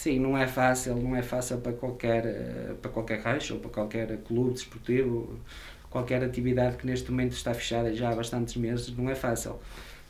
Sim, 0.00 0.18
não 0.18 0.34
é 0.38 0.46
fácil, 0.46 0.96
não 0.96 1.14
é 1.14 1.20
fácil 1.20 1.58
para 1.58 1.74
qualquer, 1.74 2.24
eh, 2.24 2.74
para 2.80 2.90
qualquer 2.90 3.20
rancho 3.20 3.52
ou 3.54 3.60
para 3.60 3.70
qualquer 3.70 4.16
clube 4.24 4.54
desportivo, 4.54 5.38
qualquer 5.90 6.24
atividade 6.24 6.78
que 6.78 6.86
neste 6.86 7.10
momento 7.10 7.32
está 7.32 7.52
fechada 7.52 7.94
já 7.94 8.08
há 8.10 8.14
bastantes 8.16 8.56
meses, 8.56 8.96
não 8.96 9.10
é 9.10 9.14
fácil. 9.14 9.60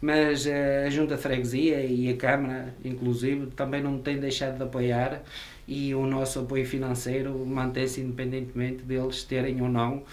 Mas 0.01 0.47
eh, 0.47 0.85
a 0.87 0.91
Junta 0.91 1.17
de 1.17 1.23
Freguesia 1.23 1.85
e 1.85 2.09
a 2.09 2.17
Câmara, 2.17 2.73
inclusive, 2.85 3.49
também 3.49 3.83
não 3.83 3.99
têm 3.99 4.21
deixado 4.21 4.59
de 4.59 4.63
apoiar 4.63 5.23
e 5.67 5.93
o 5.93 6.07
nosso 6.07 6.39
apoio 6.39 6.65
financeiro 6.65 7.45
mantém-se 7.45 8.01
independentemente 8.01 8.85
deles 8.85 9.25
terem 9.25 9.61
ou 9.61 9.69
não 9.69 10.05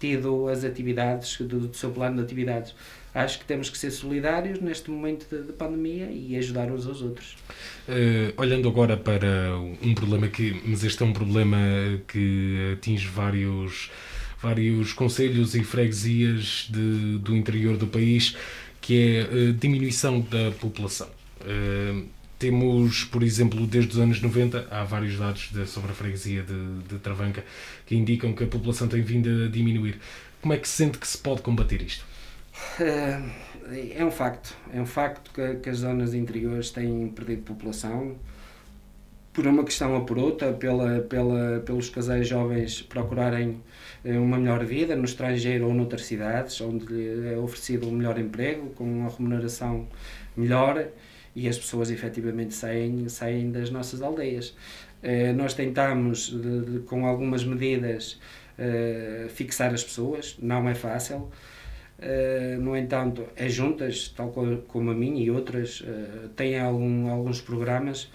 tido 0.00 0.48
as 0.48 0.64
atividades, 0.64 1.38
do, 1.38 1.68
do 1.68 1.76
seu 1.76 1.90
plano 1.92 2.16
de 2.16 2.22
atividades 2.22 2.74
acho 3.14 3.38
que 3.38 3.44
temos 3.44 3.68
que 3.68 3.76
ser 3.76 3.90
solidários 3.90 4.60
neste 4.60 4.90
momento 4.90 5.26
de, 5.28 5.46
de 5.46 5.52
pandemia 5.52 6.10
e 6.10 6.36
ajudar 6.36 6.70
uns 6.70 6.86
aos 6.86 7.02
outros. 7.02 7.36
Uh, 7.88 8.32
olhando 8.36 8.68
agora 8.68 8.96
para 8.96 9.56
um 9.82 9.94
problema 9.94 10.28
que, 10.28 10.60
mas 10.64 10.84
este 10.84 11.02
é 11.02 11.06
um 11.06 11.12
problema 11.12 11.58
que 12.06 12.74
atinge 12.74 13.06
vários 13.08 13.90
vários 14.42 14.94
conselhos 14.94 15.54
e 15.54 15.62
freguesias 15.62 16.66
de, 16.70 17.18
do 17.18 17.36
interior 17.36 17.76
do 17.76 17.86
país, 17.86 18.34
que 18.80 18.98
é 18.98 19.20
a 19.20 19.52
diminuição 19.52 20.20
da 20.20 20.50
população. 20.52 21.08
Uh, 21.42 22.06
temos, 22.38 23.04
por 23.04 23.22
exemplo, 23.22 23.66
desde 23.66 23.92
os 23.92 23.98
anos 23.98 24.20
90, 24.22 24.66
há 24.70 24.82
vários 24.82 25.18
dados 25.18 25.50
de, 25.52 25.66
sobre 25.66 25.92
a 25.92 25.94
freguesia 25.94 26.42
de, 26.42 26.88
de 26.88 26.98
Travanca 26.98 27.44
que 27.84 27.94
indicam 27.94 28.32
que 28.32 28.42
a 28.42 28.46
população 28.46 28.88
tem 28.88 29.02
vindo 29.02 29.44
a 29.44 29.48
diminuir. 29.48 30.00
Como 30.40 30.54
é 30.54 30.56
que 30.56 30.66
se 30.66 30.76
sente 30.76 30.96
que 30.96 31.06
se 31.06 31.18
pode 31.18 31.42
combater 31.42 31.82
isto? 31.82 32.02
É 33.96 34.04
um 34.04 34.10
facto. 34.10 34.56
É 34.72 34.80
um 34.80 34.86
facto 34.86 35.30
que, 35.32 35.56
que 35.56 35.70
as 35.70 35.78
zonas 35.78 36.14
interiores 36.14 36.70
têm 36.70 37.08
perdido 37.08 37.42
população 37.42 38.16
por 39.32 39.46
uma 39.46 39.64
questão 39.64 39.94
ou 39.94 40.04
por 40.04 40.18
outra, 40.18 40.52
pela, 40.52 41.00
pela, 41.02 41.60
pelos 41.60 41.88
casais 41.88 42.26
jovens 42.26 42.82
procurarem 42.82 43.62
eh, 44.04 44.18
uma 44.18 44.38
melhor 44.38 44.64
vida 44.64 44.96
no 44.96 45.04
estrangeiro 45.04 45.66
ou 45.68 45.74
noutras 45.74 46.04
cidades, 46.04 46.60
onde 46.60 46.86
lhe 46.86 47.32
é 47.32 47.38
oferecido 47.38 47.88
um 47.88 47.92
melhor 47.92 48.18
emprego, 48.18 48.70
com 48.70 48.84
uma 48.84 49.08
remuneração 49.08 49.86
melhor 50.36 50.88
e 51.34 51.48
as 51.48 51.56
pessoas 51.56 51.90
efetivamente 51.90 52.54
saem, 52.54 53.08
saem 53.08 53.52
das 53.52 53.70
nossas 53.70 54.02
aldeias. 54.02 54.54
Eh, 55.02 55.32
nós 55.32 55.54
tentamos, 55.54 56.34
com 56.86 57.06
algumas 57.06 57.44
medidas, 57.44 58.20
eh, 58.58 59.26
fixar 59.30 59.72
as 59.72 59.84
pessoas, 59.84 60.36
não 60.42 60.68
é 60.68 60.74
fácil. 60.74 61.30
No 62.60 62.76
entanto, 62.76 63.26
as 63.38 63.52
juntas, 63.52 64.08
tal 64.16 64.32
como 64.68 64.90
a 64.90 64.94
minha 64.94 65.22
e 65.22 65.30
outras, 65.30 65.82
têm 66.34 66.58
algum, 66.58 67.10
alguns 67.10 67.40
programas 67.40 68.10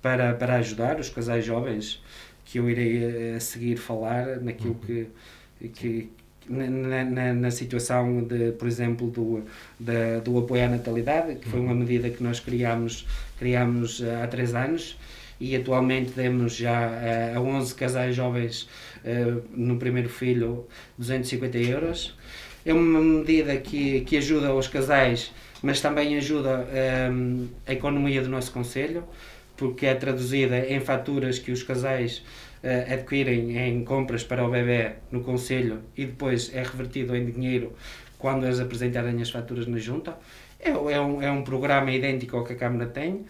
para, 0.00 0.34
para 0.34 0.56
ajudar 0.56 1.00
os 1.00 1.08
casais 1.08 1.44
jovens, 1.44 2.02
que 2.44 2.58
eu 2.58 2.68
irei 2.68 3.34
a 3.34 3.40
seguir 3.40 3.76
falar 3.76 4.40
naquilo 4.40 4.78
uhum. 4.88 5.06
que, 5.60 5.68
que 5.68 6.10
na, 6.48 7.04
na, 7.04 7.32
na, 7.32 7.50
situação 7.50 8.22
de, 8.22 8.52
por 8.52 8.68
exemplo, 8.68 9.10
do, 9.10 9.42
do 10.22 10.38
apoio 10.38 10.64
à 10.64 10.68
natalidade, 10.68 11.36
que 11.36 11.48
foi 11.48 11.60
uma 11.60 11.72
uhum. 11.72 11.78
medida 11.78 12.10
que 12.10 12.22
nós 12.22 12.40
criámos, 12.40 13.06
criámos 13.38 14.02
eh, 14.02 14.22
há 14.22 14.26
três 14.26 14.54
anos 14.54 14.98
e 15.40 15.56
atualmente 15.56 16.12
demos 16.12 16.54
já 16.54 16.86
a, 17.32 17.36
a 17.36 17.40
11 17.40 17.74
casais 17.74 18.14
jovens 18.14 18.68
no 19.50 19.76
primeiro 19.76 20.08
filho 20.08 20.66
250 20.98 21.58
euros. 21.58 22.16
É 22.64 22.72
uma 22.72 23.00
medida 23.00 23.56
que, 23.56 24.00
que 24.02 24.16
ajuda 24.16 24.54
os 24.54 24.68
casais, 24.68 25.32
mas 25.62 25.80
também 25.80 26.16
ajuda 26.16 26.66
um, 27.12 27.48
a 27.66 27.72
economia 27.72 28.22
do 28.22 28.28
nosso 28.28 28.52
Conselho 28.52 29.04
porque 29.56 29.86
é 29.86 29.94
traduzida 29.94 30.58
em 30.58 30.80
faturas 30.80 31.38
que 31.38 31.52
os 31.52 31.62
casais 31.62 32.18
uh, 32.62 32.92
adquirem 32.92 33.56
em 33.56 33.84
compras 33.84 34.24
para 34.24 34.44
o 34.44 34.50
bebê 34.50 34.92
no 35.10 35.22
Conselho 35.22 35.80
e 35.96 36.06
depois 36.06 36.52
é 36.54 36.62
revertido 36.62 37.14
em 37.16 37.24
dinheiro 37.26 37.72
quando 38.18 38.44
eles 38.44 38.58
apresentarem 38.58 39.20
as 39.20 39.30
faturas 39.30 39.66
na 39.66 39.78
Junta. 39.78 40.16
É, 40.58 40.70
é, 40.70 41.00
um, 41.00 41.22
é 41.22 41.30
um 41.30 41.42
programa 41.42 41.90
idêntico 41.90 42.36
ao 42.36 42.44
que 42.44 42.54
a 42.54 42.56
Câmara 42.56 42.86
tem 42.86 43.24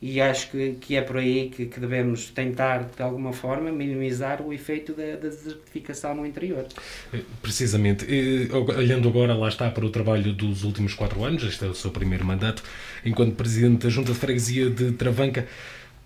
e 0.00 0.20
acho 0.20 0.50
que, 0.50 0.76
que 0.80 0.96
é 0.96 1.02
por 1.02 1.16
aí 1.16 1.50
que, 1.50 1.66
que 1.66 1.80
devemos 1.80 2.30
tentar, 2.30 2.88
de 2.96 3.02
alguma 3.02 3.32
forma, 3.32 3.72
minimizar 3.72 4.40
o 4.40 4.52
efeito 4.52 4.92
da, 4.92 5.16
da 5.16 5.28
desertificação 5.28 6.14
no 6.14 6.24
interior. 6.24 6.66
Eh, 7.12 7.20
precisamente. 7.42 8.06
Olhando 8.76 9.08
agora, 9.08 9.34
lá 9.34 9.48
está, 9.48 9.68
para 9.70 9.84
o 9.84 9.90
trabalho 9.90 10.32
dos 10.32 10.62
últimos 10.62 10.94
quatro 10.94 11.24
anos, 11.24 11.42
este 11.42 11.64
é 11.64 11.68
o 11.68 11.74
seu 11.74 11.90
primeiro 11.90 12.24
mandato, 12.24 12.62
enquanto 13.04 13.34
Presidente 13.34 13.84
da 13.84 13.88
Junta 13.88 14.12
de 14.12 14.18
Freguesia 14.18 14.70
de 14.70 14.92
Travanca, 14.92 15.48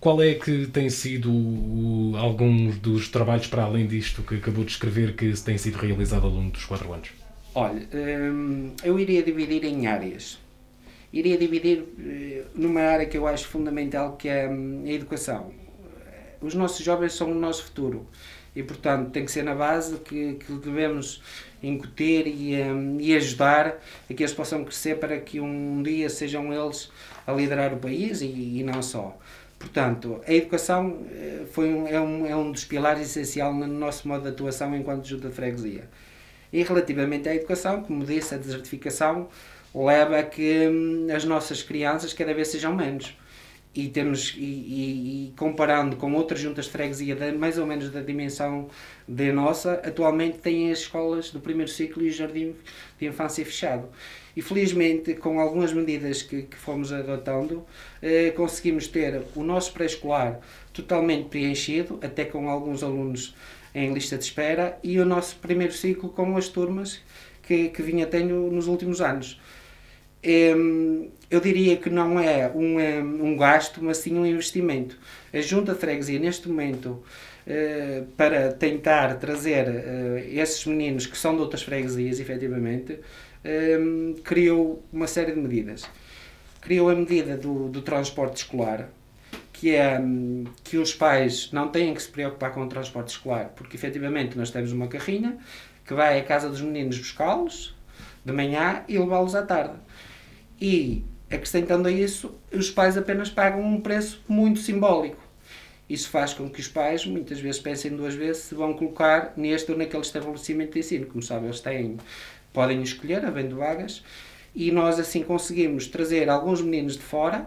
qual 0.01 0.23
é 0.23 0.35
que 0.35 0.67
tem 0.67 0.89
sido 0.89 1.31
o, 1.31 2.15
alguns 2.17 2.79
dos 2.79 3.09
trabalhos, 3.09 3.47
para 3.47 3.65
além 3.65 3.87
disto 3.87 4.23
que 4.23 4.37
acabou 4.37 4.65
de 4.65 4.73
escrever, 4.73 5.15
que 5.15 5.33
tem 5.43 5.59
sido 5.59 5.77
realizado 5.77 6.25
ao 6.25 6.31
longo 6.31 6.51
dos 6.51 6.65
quatro 6.65 6.93
anos? 6.93 7.11
Olha, 7.55 7.87
hum, 7.93 8.73
eu 8.83 8.99
iria 8.99 9.23
dividir 9.23 9.65
em 9.65 9.87
áreas 9.87 10.39
iria 11.13 11.37
dividir 11.37 11.85
eh, 11.99 12.45
numa 12.55 12.81
área 12.81 13.07
que 13.07 13.19
eu 13.19 13.27
acho 13.27 13.47
fundamental, 13.49 14.17
que 14.17 14.29
é 14.29 14.49
hum, 14.49 14.85
a 14.87 14.91
educação. 14.91 15.53
Os 16.41 16.55
nossos 16.55 16.85
jovens 16.85 17.13
são 17.13 17.31
o 17.31 17.35
nosso 17.35 17.65
futuro 17.65 18.07
e, 18.55 18.63
portanto, 18.63 19.11
tem 19.11 19.25
que 19.25 19.31
ser 19.31 19.45
na 19.45 19.55
base 19.55 19.97
que, 19.99 20.35
que 20.35 20.53
devemos 20.55 21.23
incutir 21.63 22.27
e, 22.27 22.61
um, 22.63 23.01
e 23.01 23.15
ajudar 23.15 23.81
a 24.11 24.15
que 24.15 24.23
eles 24.23 24.35
possam 24.35 24.65
crescer 24.65 24.99
para 24.99 25.19
que 25.21 25.41
um 25.41 25.83
dia 25.83 26.09
sejam 26.11 26.53
eles 26.53 26.91
a 27.27 27.33
liderar 27.33 27.73
o 27.73 27.77
país 27.77 28.21
e, 28.21 28.27
e 28.27 28.63
não 28.65 28.83
só. 28.83 29.17
Portanto, 29.59 30.21
a 30.27 30.33
educação 30.33 31.07
eh, 31.13 31.45
foi 31.53 31.73
um, 31.73 31.87
é, 31.87 32.01
um, 32.01 32.27
é 32.27 32.35
um 32.35 32.51
dos 32.51 32.65
pilares 32.65 33.03
essenciais 33.03 33.55
no 33.55 33.67
nosso 33.69 34.09
modo 34.09 34.23
de 34.23 34.31
atuação 34.31 34.75
enquanto 34.75 35.07
junta 35.07 35.29
de 35.29 35.35
freguesia. 35.35 35.89
E 36.53 36.63
relativamente 36.65 37.29
à 37.29 37.35
educação, 37.35 37.83
como 37.83 38.05
disse, 38.05 38.35
a 38.35 38.39
desertificação 38.39 39.29
leva 39.75 40.19
a 40.19 40.23
que 40.23 40.69
hum, 40.69 41.07
as 41.15 41.25
nossas 41.25 41.63
crianças 41.63 42.13
cada 42.13 42.35
vez 42.35 42.49
sejam 42.49 42.75
menos. 42.75 43.17
E, 43.75 43.89
temos, 43.89 44.35
e, 44.37 44.43
e, 44.43 45.29
e, 45.29 45.33
comparando 45.35 45.97
com 45.97 46.13
outras 46.13 46.39
juntas 46.39 46.67
de 46.67 46.71
freguesia 46.71 47.17
de, 47.17 47.33
mais 47.33 47.57
ou 47.57 47.67
menos 47.67 47.89
da 47.89 48.03
dimensão 48.03 48.69
da 49.09 49.33
nossa, 49.33 49.75
atualmente 49.83 50.39
têm 50.39 50.71
as 50.71 50.81
escolas 50.81 51.31
do 51.31 51.41
primeiro 51.41 51.71
ciclo 51.71 52.03
e 52.03 52.09
o 52.09 52.13
jardim 52.13 52.55
de 53.01 53.07
infância 53.07 53.43
fechado. 53.47 53.89
E 54.37 54.43
felizmente, 54.43 55.15
com 55.15 55.41
algumas 55.41 55.73
medidas 55.73 56.23
que, 56.23 56.43
que 56.43 56.57
fomos 56.57 56.93
adotando, 56.93 57.65
eh, 58.03 58.31
conseguimos 58.37 58.89
ter 58.89 59.23
o 59.35 59.43
nosso 59.43 59.73
pré-escolar 59.73 60.41
totalmente 60.75 61.31
preenchido, 61.31 61.99
até 62.03 62.27
com 62.27 62.51
alguns 62.51 62.83
alunos 62.83 63.35
em 63.75 63.95
lista 63.95 64.19
de 64.19 64.25
espera, 64.25 64.79
e 64.83 64.99
o 65.01 65.05
nosso 65.07 65.37
primeiro 65.37 65.73
ciclo 65.73 66.11
com 66.11 66.37
as 66.37 66.49
turmas 66.49 67.01
que, 67.43 67.71
que 67.71 67.81
vinha 67.81 68.07
tendo 68.07 68.35
nos 68.51 68.67
últimos 68.67 69.01
anos 69.01 69.41
eu 70.23 71.41
diria 71.41 71.77
que 71.77 71.91
não 71.91 72.19
é 72.19 72.51
um, 72.55 72.79
um 73.27 73.37
gasto, 73.37 73.83
mas 73.83 73.99
sim 73.99 74.17
um 74.17 74.27
investimento. 74.27 74.99
A 75.33 75.41
Junta 75.41 75.73
de 75.73 75.81
Freguesia, 75.81 76.19
neste 76.19 76.49
momento, 76.49 77.03
eh, 77.47 78.05
para 78.17 78.53
tentar 78.53 79.17
trazer 79.17 79.67
eh, 79.67 80.29
esses 80.33 80.65
meninos 80.65 81.07
que 81.07 81.19
são 81.19 81.35
de 81.35 81.41
outras 81.41 81.63
freguesias, 81.63 82.21
efetivamente, 82.21 82.99
criou 84.23 84.85
uma 84.93 85.09
série 85.09 85.33
de 85.33 85.41
medidas. 85.41 85.85
Criou 86.61 86.89
a 86.89 86.95
medida 86.95 87.37
do, 87.37 87.69
do 87.69 87.83
transporte 87.83 88.37
escolar, 88.37 88.89
que 89.53 89.75
é 89.75 90.01
que 90.63 90.77
os 90.77 90.95
pais 90.95 91.51
não 91.53 91.69
têm 91.69 91.93
que 91.93 92.03
se 92.03 92.09
preocupar 92.09 92.53
com 92.53 92.63
o 92.63 92.69
transporte 92.69 93.09
escolar, 93.09 93.53
porque 93.57 93.77
efetivamente 93.77 94.39
nós 94.39 94.51
temos 94.51 94.71
uma 94.71 94.87
carrinha 94.87 95.39
que 95.85 95.93
vai 95.95 96.21
à 96.21 96.23
casa 96.23 96.49
dos 96.49 96.61
meninos 96.61 96.99
buscá-los 96.99 97.75
de 98.25 98.33
manhã 98.33 98.85
e 98.89 98.97
levá-los 98.97 99.35
à 99.35 99.43
tarde. 99.43 99.75
E, 100.63 101.05
acrescentando 101.29 101.89
a 101.89 101.91
isso, 101.91 102.39
os 102.53 102.71
pais 102.71 102.97
apenas 102.97 103.29
pagam 103.29 103.61
um 103.61 103.81
preço 103.81 104.23
muito 104.29 104.61
simbólico. 104.61 105.21
Isso 105.91 106.09
faz 106.09 106.33
com 106.33 106.49
que 106.49 106.61
os 106.61 106.69
pais 106.69 107.05
muitas 107.05 107.41
vezes 107.41 107.61
pensem 107.61 107.97
duas 107.97 108.15
vezes 108.15 108.45
se 108.45 108.55
vão 108.55 108.73
colocar 108.73 109.33
neste 109.37 109.73
ou 109.73 109.77
naquele 109.77 110.05
estabelecimento 110.05 110.75
de 110.75 110.79
ensino. 110.79 111.07
Como 111.07 111.21
sabem, 111.21 111.47
eles 111.47 111.59
têm, 111.59 111.97
podem 112.53 112.81
escolher, 112.81 113.25
havendo 113.25 113.57
vagas, 113.57 114.05
e 114.55 114.71
nós 114.71 115.01
assim 115.01 115.25
conseguimos 115.25 115.89
trazer 115.89 116.31
alguns 116.31 116.63
meninos 116.63 116.97
de 116.97 117.03
fora, 117.03 117.45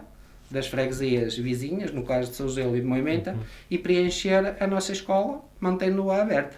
das 0.50 0.66
freguesias 0.66 1.38
vizinhas, 1.38 1.90
no 1.90 2.04
caso 2.04 2.30
de 2.30 2.36
São 2.36 2.46
José 2.46 2.68
e 2.68 2.80
de 2.80 2.86
Moimenta, 2.86 3.32
uhum. 3.32 3.40
e 3.70 3.78
preencher 3.78 4.62
a 4.62 4.66
nossa 4.66 4.92
escola, 4.92 5.42
mantendo-a 5.58 6.20
aberta. 6.20 6.56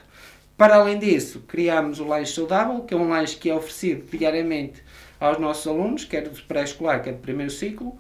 Para 0.57 0.75
além 0.75 0.99
disso, 0.99 1.45
criámos 1.47 2.01
o 2.01 2.05
lanche 2.05 2.33
saudável, 2.33 2.81
que 2.81 2.93
é 2.93 2.97
um 2.97 3.09
lanche 3.09 3.37
que 3.37 3.49
é 3.49 3.55
oferecido 3.55 4.05
diariamente 4.11 4.83
aos 5.21 5.39
nossos 5.39 5.67
alunos, 5.67 6.05
quer 6.05 6.29
de 6.29 6.43
pré-escolar, 6.43 7.03
quer 7.03 7.13
de 7.13 7.21
primeiro 7.21 7.51
ciclo. 7.51 7.99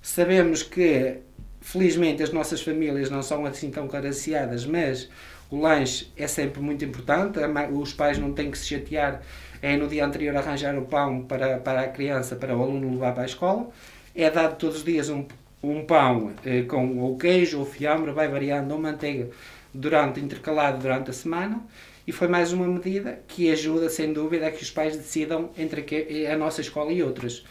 Sabemos 0.00 0.62
que, 0.62 1.18
felizmente, 1.60 2.22
as 2.22 2.32
nossas 2.32 2.62
famílias 2.62 3.10
não 3.10 3.22
são 3.22 3.44
assim 3.44 3.70
tão 3.70 3.88
carenciadas, 3.88 4.64
mas 4.64 5.08
o 5.50 5.60
lanche 5.60 6.12
é 6.16 6.26
sempre 6.26 6.60
muito 6.60 6.84
importante. 6.84 7.38
Os 7.72 7.92
pais 7.92 8.18
não 8.18 8.32
têm 8.32 8.50
que 8.50 8.58
se 8.58 8.66
chatear 8.66 9.22
é 9.62 9.76
no 9.76 9.88
dia 9.88 10.04
anterior 10.04 10.36
arranjar 10.36 10.78
o 10.78 10.82
pão 10.82 11.22
para, 11.22 11.58
para 11.58 11.80
a 11.80 11.88
criança, 11.88 12.36
para 12.36 12.56
o 12.56 12.62
aluno 12.62 12.90
levar 12.92 13.12
para 13.12 13.22
a 13.22 13.26
escola. 13.26 13.68
É 14.14 14.30
dado 14.30 14.56
todos 14.56 14.76
os 14.76 14.84
dias 14.84 15.08
um, 15.08 15.24
um 15.62 15.84
pão 15.84 16.32
eh, 16.44 16.62
com 16.62 16.98
ou 16.98 17.16
queijo 17.16 17.58
ou 17.58 17.66
fiambre, 17.66 18.12
vai 18.12 18.28
variando, 18.28 18.72
ou 18.72 18.80
manteiga, 18.80 19.28
durante, 19.72 20.20
intercalado 20.20 20.78
durante 20.78 21.10
a 21.10 21.12
semana 21.12 21.62
e 22.06 22.12
foi 22.12 22.28
mais 22.28 22.52
uma 22.52 22.68
medida 22.68 23.20
que 23.26 23.50
ajuda, 23.50 23.88
sem 23.88 24.12
dúvida, 24.12 24.46
a 24.46 24.50
que 24.50 24.62
os 24.62 24.70
pais 24.70 24.96
decidam 24.96 25.50
entre 25.58 26.28
a 26.32 26.36
nossa 26.36 26.60
escola 26.60 26.92
e 26.92 27.02
outras. 27.02 27.44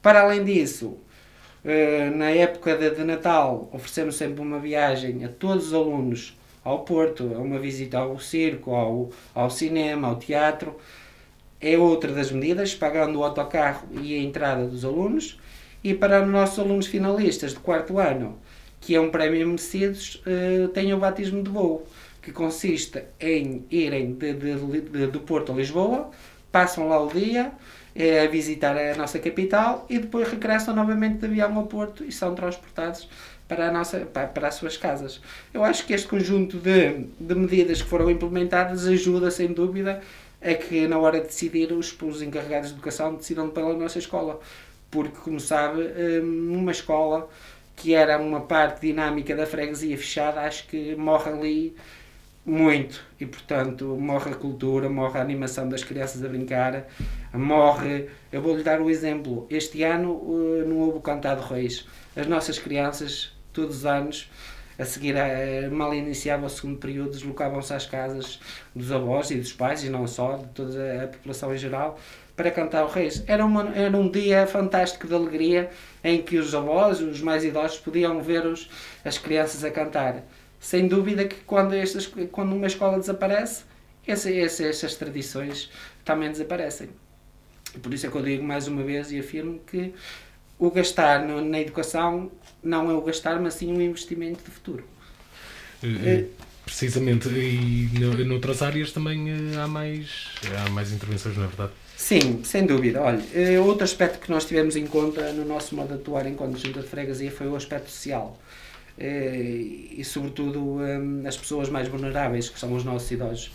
Para 0.00 0.20
além 0.20 0.44
disso, 0.44 0.96
eh, 1.64 2.08
na 2.10 2.30
época 2.30 2.76
de 2.76 3.02
Natal, 3.02 3.68
oferecemos 3.72 4.14
sempre 4.14 4.40
uma 4.40 4.60
viagem 4.60 5.24
a 5.24 5.28
todos 5.28 5.68
os 5.68 5.74
alunos 5.74 6.38
ao 6.62 6.84
Porto, 6.84 7.34
a 7.34 7.38
uma 7.38 7.58
visita 7.58 7.98
ao 7.98 8.18
circo, 8.20 8.74
ao, 8.74 9.10
ao 9.34 9.50
cinema, 9.50 10.08
ao 10.08 10.16
teatro. 10.16 10.76
É 11.60 11.76
outra 11.76 12.12
das 12.12 12.30
medidas, 12.30 12.74
pagando 12.74 13.18
o 13.18 13.24
autocarro 13.24 13.88
e 14.00 14.14
a 14.14 14.18
entrada 14.18 14.66
dos 14.66 14.84
alunos. 14.84 15.38
E 15.82 15.94
para 15.94 16.22
os 16.22 16.28
nossos 16.30 16.58
alunos 16.60 16.86
finalistas 16.86 17.52
de 17.52 17.58
quarto 17.58 17.98
ano, 17.98 18.38
que 18.80 18.94
é 18.94 19.00
um 19.00 19.10
prémio 19.10 19.46
merecidos, 19.48 20.22
eh, 20.26 20.68
tem 20.72 20.94
o 20.94 20.98
batismo 20.98 21.42
de 21.42 21.50
voo 21.50 21.86
que 22.22 22.32
consiste 22.32 23.02
em 23.18 23.64
irem 23.70 24.14
de, 24.14 24.34
de, 24.34 24.80
de, 24.80 25.06
do 25.06 25.20
Porto 25.20 25.52
a 25.52 25.54
Lisboa, 25.54 26.10
passam 26.52 26.88
lá 26.88 27.00
o 27.02 27.08
dia 27.08 27.52
é, 27.94 28.24
a 28.24 28.28
visitar 28.28 28.76
a 28.76 28.94
nossa 28.94 29.18
capital 29.18 29.86
e 29.88 29.98
depois 29.98 30.28
regressam 30.28 30.74
novamente 30.74 31.18
de 31.18 31.26
avião 31.26 31.56
ao 31.56 31.66
Porto 31.66 32.04
e 32.04 32.12
são 32.12 32.34
transportados 32.34 33.08
para, 33.48 33.68
a 33.68 33.72
nossa, 33.72 34.00
para, 34.00 34.28
para 34.28 34.48
as 34.48 34.54
suas 34.54 34.76
casas. 34.76 35.20
Eu 35.52 35.64
acho 35.64 35.84
que 35.84 35.92
este 35.92 36.06
conjunto 36.06 36.58
de, 36.58 37.06
de 37.18 37.34
medidas 37.34 37.82
que 37.82 37.88
foram 37.88 38.10
implementadas 38.10 38.86
ajuda, 38.86 39.30
sem 39.30 39.48
dúvida, 39.52 40.00
a 40.40 40.54
que 40.54 40.86
na 40.86 40.98
hora 40.98 41.20
de 41.20 41.26
decidir 41.26 41.72
os, 41.72 41.96
os 42.00 42.22
encarregados 42.22 42.68
de 42.68 42.74
educação 42.74 43.14
decidam 43.14 43.50
pela 43.50 43.74
nossa 43.74 43.98
escola. 43.98 44.40
Porque, 44.90 45.16
como 45.18 45.38
sabe, 45.38 45.82
numa 46.22 46.72
escola 46.72 47.28
que 47.76 47.94
era 47.94 48.18
uma 48.18 48.40
parte 48.40 48.82
dinâmica 48.86 49.34
da 49.34 49.46
freguesia 49.46 49.96
fechada, 49.96 50.42
acho 50.42 50.66
que 50.66 50.94
morre 50.96 51.30
ali 51.30 51.76
muito 52.44 53.04
e 53.20 53.26
portanto 53.26 53.96
morre 54.00 54.32
a 54.32 54.34
cultura, 54.34 54.88
morre 54.88 55.18
a 55.18 55.22
animação 55.22 55.68
das 55.68 55.84
crianças 55.84 56.24
a 56.24 56.28
brincar, 56.28 56.86
morre, 57.32 58.08
eu 58.32 58.40
vou-lhe 58.40 58.62
dar 58.62 58.80
um 58.80 58.88
exemplo, 58.88 59.46
este 59.50 59.82
ano 59.82 60.12
uh, 60.12 60.64
não 60.66 60.78
houve 60.78 60.98
o 60.98 61.00
cantado 61.00 61.42
reis, 61.42 61.86
as 62.16 62.26
nossas 62.26 62.58
crianças 62.58 63.32
todos 63.52 63.78
os 63.78 63.86
anos 63.86 64.30
a 64.80 64.84
seguir, 64.86 65.14
a, 65.16 65.68
mal 65.70 65.92
iniciava 65.92 66.46
o 66.46 66.48
segundo 66.48 66.78
período, 66.78 67.10
deslocavam-se 67.10 67.74
às 67.74 67.84
casas 67.84 68.40
dos 68.74 68.90
avós 68.90 69.30
e 69.30 69.34
dos 69.36 69.52
pais, 69.52 69.84
e 69.84 69.90
não 69.90 70.06
só, 70.06 70.38
de 70.38 70.46
toda 70.48 71.04
a 71.04 71.06
população 71.06 71.54
em 71.54 71.58
geral, 71.58 71.98
para 72.34 72.50
cantar 72.50 72.84
o 72.84 72.88
Reis. 72.88 73.22
Era, 73.26 73.44
uma, 73.44 73.68
era 73.76 73.94
um 73.94 74.10
dia 74.10 74.46
fantástico 74.46 75.06
de 75.06 75.14
alegria 75.14 75.68
em 76.02 76.22
que 76.22 76.38
os 76.38 76.54
avós, 76.54 77.02
os 77.02 77.20
mais 77.20 77.44
idosos, 77.44 77.78
podiam 77.78 78.22
ver 78.22 78.46
os, 78.46 78.70
as 79.04 79.18
crianças 79.18 79.62
a 79.64 79.70
cantar 79.70 80.24
sem 80.60 80.86
dúvida 80.86 81.24
que 81.24 81.36
quando, 81.46 81.74
estas, 81.74 82.06
quando 82.30 82.54
uma 82.54 82.66
escola 82.66 82.98
desaparece, 82.98 83.64
essa, 84.06 84.30
essa, 84.30 84.64
essas 84.64 84.94
tradições 84.94 85.70
também 86.04 86.30
desaparecem. 86.30 86.90
Por 87.82 87.94
isso 87.94 88.06
é 88.06 88.10
que 88.10 88.16
eu 88.16 88.22
digo 88.22 88.44
mais 88.44 88.68
uma 88.68 88.82
vez 88.82 89.10
e 89.10 89.18
afirmo 89.18 89.60
que 89.60 89.94
o 90.58 90.70
gastar 90.70 91.24
no, 91.26 91.42
na 91.42 91.60
educação 91.60 92.30
não 92.62 92.90
é 92.90 92.94
o 92.94 93.00
gastar, 93.00 93.40
mas 93.40 93.54
sim 93.54 93.72
um 93.72 93.80
investimento 93.80 94.44
de 94.44 94.50
futuro. 94.50 94.84
Uh, 95.82 96.28
precisamente, 96.64 97.28
e 97.28 97.88
noutras 98.24 98.60
áreas 98.60 98.92
também 98.92 99.30
eh, 99.30 99.56
há 99.56 99.66
mais, 99.66 100.26
há 100.66 100.68
mais 100.70 100.92
intervenções, 100.92 101.36
não 101.36 101.44
é 101.44 101.46
verdade? 101.46 101.72
Sim, 101.96 102.42
sem 102.44 102.66
dúvida. 102.66 103.00
Olha, 103.02 103.22
outro 103.62 103.84
aspecto 103.84 104.18
que 104.20 104.30
nós 104.30 104.44
tivemos 104.44 104.76
em 104.76 104.86
conta 104.86 105.32
no 105.32 105.44
nosso 105.44 105.74
modo 105.74 105.88
de 105.88 105.94
atuar 105.94 106.26
enquanto 106.26 106.58
junta 106.58 106.80
de 106.80 106.86
freguesia 106.86 107.30
foi 107.30 107.46
o 107.46 107.56
aspecto 107.56 107.90
social. 107.90 108.38
Eh, 109.00 109.96
e, 109.96 110.04
sobretudo, 110.04 110.60
hum, 110.60 111.22
as 111.26 111.34
pessoas 111.36 111.70
mais 111.70 111.88
vulneráveis, 111.88 112.50
que 112.50 112.60
são 112.60 112.74
os 112.74 112.84
nossos 112.84 113.10
idosos. 113.10 113.50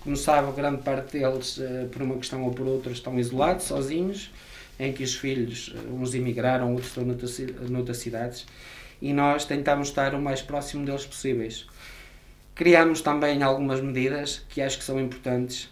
Como 0.00 0.16
sabe, 0.16 0.50
grande 0.52 0.82
parte 0.82 1.18
deles, 1.18 1.60
eh, 1.60 1.86
por 1.92 2.02
uma 2.02 2.16
questão 2.16 2.42
ou 2.42 2.50
por 2.50 2.66
outra, 2.66 2.90
estão 2.90 3.16
isolados, 3.18 3.66
sozinhos, 3.66 4.32
em 4.80 4.92
que 4.92 5.04
os 5.04 5.14
filhos, 5.14 5.72
eh, 5.76 5.92
uns 5.92 6.12
emigraram, 6.14 6.72
outros 6.72 6.88
estão 6.88 7.04
noutras 7.68 7.98
cidades, 7.98 8.46
e 9.00 9.12
nós 9.12 9.44
tentamos 9.44 9.88
estar 9.88 10.12
o 10.14 10.20
mais 10.20 10.42
próximo 10.42 10.84
deles 10.84 11.06
possíveis. 11.06 11.66
Criamos 12.54 13.00
também 13.00 13.42
algumas 13.42 13.80
medidas 13.80 14.44
que 14.48 14.60
acho 14.60 14.78
que 14.78 14.84
são 14.84 15.00
importantes. 15.00 15.70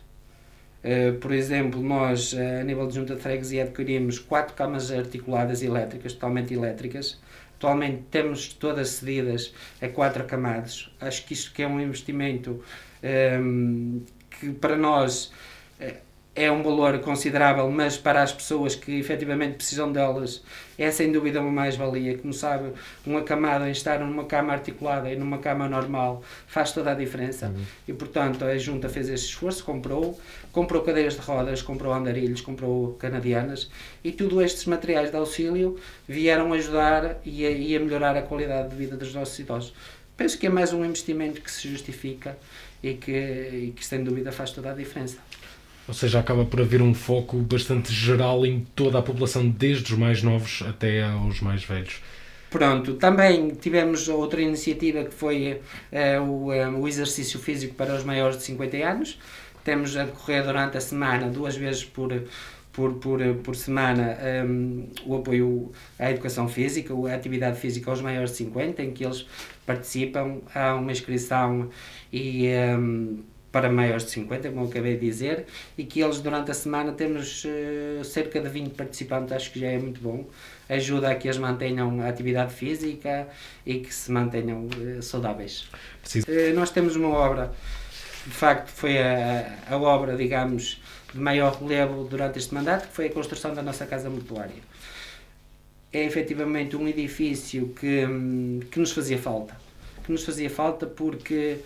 Por 1.20 1.32
exemplo, 1.32 1.82
nós, 1.82 2.34
a 2.34 2.64
nível 2.64 2.86
de 2.86 2.94
junta 2.94 3.14
de 3.14 3.20
freguesia, 3.20 3.64
adquirimos 3.64 4.18
quatro 4.18 4.54
camas 4.54 4.90
articuladas 4.90 5.62
elétricas, 5.62 6.14
totalmente 6.14 6.54
elétricas, 6.54 7.18
Atualmente 7.58 8.04
temos 8.08 8.52
todas 8.52 8.88
cedidas 8.88 9.52
a 9.82 9.88
quatro 9.88 10.24
camadas. 10.24 10.88
Acho 11.00 11.26
que 11.26 11.34
isto 11.34 11.52
que 11.52 11.62
é 11.62 11.66
um 11.66 11.80
investimento 11.80 12.62
um, 13.42 14.00
que 14.30 14.50
para 14.52 14.76
nós 14.76 15.32
eh, 15.80 15.96
é 16.38 16.52
um 16.52 16.62
valor 16.62 17.00
considerável, 17.00 17.68
mas 17.68 17.96
para 17.96 18.22
as 18.22 18.32
pessoas 18.32 18.76
que 18.76 18.98
efetivamente 18.98 19.56
precisam 19.56 19.90
delas 19.90 20.42
é 20.78 20.88
sem 20.92 21.10
dúvida 21.10 21.40
uma 21.40 21.50
mais-valia. 21.50 22.16
Como 22.16 22.32
sabe, 22.32 22.72
uma 23.04 23.22
camada 23.22 23.66
em 23.66 23.72
estar 23.72 23.98
numa 23.98 24.24
cama 24.24 24.52
articulada 24.52 25.10
e 25.10 25.16
numa 25.16 25.38
cama 25.38 25.68
normal 25.68 26.22
faz 26.46 26.70
toda 26.70 26.92
a 26.92 26.94
diferença. 26.94 27.46
Uhum. 27.46 27.64
E 27.88 27.92
portanto 27.92 28.44
a 28.44 28.56
Junta 28.56 28.88
fez 28.88 29.08
esse 29.08 29.24
esforço, 29.24 29.64
comprou, 29.64 30.18
comprou 30.52 30.82
cadeiras 30.82 31.14
de 31.14 31.20
rodas, 31.20 31.60
comprou 31.60 31.92
andarilhos, 31.92 32.40
comprou 32.40 32.94
canadianas 32.94 33.68
e 34.04 34.12
todos 34.12 34.40
estes 34.44 34.66
materiais 34.66 35.10
de 35.10 35.16
auxílio 35.16 35.76
vieram 36.06 36.52
ajudar 36.52 37.16
e 37.24 37.44
a, 37.44 37.50
e 37.50 37.76
a 37.76 37.80
melhorar 37.80 38.16
a 38.16 38.22
qualidade 38.22 38.68
de 38.68 38.76
vida 38.76 38.96
dos 38.96 39.12
nossos 39.12 39.36
idosos. 39.38 39.74
Penso 40.16 40.38
que 40.38 40.46
é 40.46 40.50
mais 40.50 40.72
um 40.72 40.84
investimento 40.84 41.40
que 41.40 41.50
se 41.50 41.68
justifica 41.68 42.36
e 42.82 42.94
que, 42.94 43.12
e 43.12 43.72
que 43.74 43.84
sem 43.84 44.04
dúvida 44.04 44.30
faz 44.30 44.50
toda 44.52 44.70
a 44.70 44.74
diferença. 44.74 45.18
Ou 45.88 45.94
seja, 45.94 46.20
acaba 46.20 46.44
por 46.44 46.60
haver 46.60 46.82
um 46.82 46.92
foco 46.92 47.38
bastante 47.38 47.90
geral 47.90 48.44
em 48.44 48.60
toda 48.76 48.98
a 48.98 49.02
população, 49.02 49.48
desde 49.48 49.94
os 49.94 49.98
mais 49.98 50.22
novos 50.22 50.62
até 50.68 51.02
aos 51.02 51.40
mais 51.40 51.64
velhos. 51.64 52.02
Pronto, 52.50 52.94
também 52.94 53.50
tivemos 53.50 54.08
outra 54.08 54.40
iniciativa 54.40 55.04
que 55.04 55.14
foi 55.14 55.60
uh, 55.90 56.22
o, 56.22 56.52
um, 56.52 56.80
o 56.80 56.88
exercício 56.88 57.38
físico 57.38 57.74
para 57.74 57.94
os 57.94 58.04
maiores 58.04 58.36
de 58.36 58.44
50 58.44 58.76
anos. 58.76 59.18
Temos 59.64 59.96
a 59.96 60.04
decorrer 60.04 60.44
durante 60.44 60.76
a 60.76 60.80
semana, 60.80 61.28
duas 61.28 61.56
vezes 61.56 61.84
por, 61.84 62.10
por, 62.72 62.94
por, 62.94 63.20
por 63.42 63.56
semana, 63.56 64.16
um, 64.46 64.88
o 65.06 65.16
apoio 65.16 65.72
à 65.98 66.10
educação 66.10 66.48
física, 66.48 66.94
a 66.94 67.14
atividade 67.14 67.58
física 67.58 67.90
aos 67.90 68.00
maiores 68.00 68.30
de 68.30 68.36
50, 68.38 68.82
em 68.82 68.92
que 68.92 69.04
eles 69.04 69.26
participam. 69.66 70.38
Há 70.54 70.74
uma 70.74 70.92
inscrição 70.92 71.70
e. 72.12 72.48
Um, 72.78 73.22
para 73.58 73.68
maiores 73.68 74.04
de 74.04 74.12
50, 74.12 74.50
como 74.50 74.66
acabei 74.66 74.94
de 74.94 75.00
dizer, 75.00 75.46
e 75.76 75.84
que 75.84 76.00
eles 76.00 76.20
durante 76.20 76.48
a 76.52 76.54
semana 76.54 76.92
temos 76.92 77.44
uh, 77.44 78.04
cerca 78.04 78.40
de 78.40 78.48
20 78.48 78.70
participantes, 78.74 79.32
acho 79.32 79.50
que 79.50 79.58
já 79.58 79.66
é 79.66 79.78
muito 79.78 80.00
bom. 80.00 80.26
Ajuda 80.68 81.10
a 81.10 81.14
que 81.16 81.26
eles 81.26 81.38
mantenham 81.38 82.00
a 82.00 82.08
atividade 82.08 82.54
física 82.54 83.26
e 83.66 83.80
que 83.80 83.92
se 83.92 84.12
mantenham 84.12 84.66
uh, 84.66 85.02
saudáveis. 85.02 85.68
Uh, 86.14 86.54
nós 86.54 86.70
temos 86.70 86.94
uma 86.94 87.08
obra, 87.08 87.52
de 88.24 88.32
facto 88.32 88.68
foi 88.68 88.96
a, 88.98 89.58
a 89.68 89.76
obra, 89.76 90.16
digamos, 90.16 90.80
de 91.12 91.18
maior 91.18 91.60
relevo 91.60 92.04
durante 92.04 92.38
este 92.38 92.54
mandato, 92.54 92.86
que 92.86 92.94
foi 92.94 93.06
a 93.06 93.10
construção 93.10 93.52
da 93.54 93.62
nossa 93.62 93.86
casa 93.86 94.08
mortuária. 94.08 94.62
É 95.92 96.04
efetivamente 96.04 96.76
um 96.76 96.86
edifício 96.86 97.70
que, 97.70 98.06
hum, 98.06 98.60
que 98.70 98.78
nos 98.78 98.92
fazia 98.92 99.18
falta. 99.18 99.56
Que 100.04 100.12
nos 100.12 100.24
fazia 100.24 100.48
falta 100.48 100.86
porque 100.86 101.58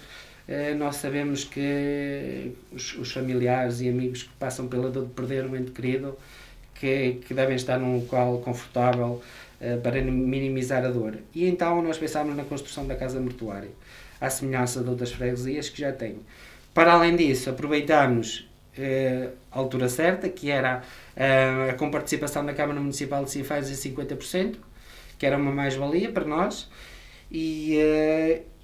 nós 0.77 0.97
sabemos 0.97 1.45
que 1.45 2.53
os, 2.73 2.95
os, 2.99 3.13
familiares 3.13 3.81
e 3.81 3.89
amigos 3.89 4.25
que 4.25 4.33
passam 4.41 4.67
pela 4.67 4.91
dor 4.91 5.07
de 5.07 5.13
perder 5.13 5.47
um 5.47 5.57
ente 5.57 5.71
querido 5.71 6.19
que, 6.83 7.21
que 7.25 7.33
devem 7.33 7.55
estar 7.55 7.79
num 7.79 7.95
local 7.95 8.39
confortável 8.41 9.23
uh, 9.61 9.81
para 9.81 10.03
minimizar 10.03 10.85
a 10.85 10.91
dor. 10.91 11.17
E 11.33 11.47
então 11.47 11.81
nós 11.81 11.97
pensámos 11.97 12.37
na 12.37 12.43
construção 12.43 12.89
da 12.89 12.97
casa 12.97 13.21
mortuária, 13.21 13.71
à 14.21 14.29
semelhança 14.29 14.83
de 14.83 14.91
outras 14.91 15.13
freguesias 15.13 15.69
que 15.69 15.81
já 15.81 15.93
têm. 15.93 16.19
Para 16.75 16.95
além 16.95 17.15
disso, 17.15 17.49
aproveitámos 17.51 18.51
uh, 18.77 19.31
a 19.53 19.59
altura 19.59 19.89
certa, 19.89 20.29
que 20.29 20.51
era 20.51 20.83
uh, 21.17 21.71
a 21.71 21.75
comparticipação 21.75 22.45
da 22.45 22.53
Câmara 22.53 22.81
Municipal 22.81 23.25
de 23.25 23.31
Sinfãs 23.31 23.71
em 23.71 23.91
50%, 23.95 24.57
que 25.17 25.25
era 25.25 25.37
uma 25.37 25.53
mais-valia 25.53 26.11
para 26.11 26.25
nós, 26.25 26.69
e, 27.31 27.79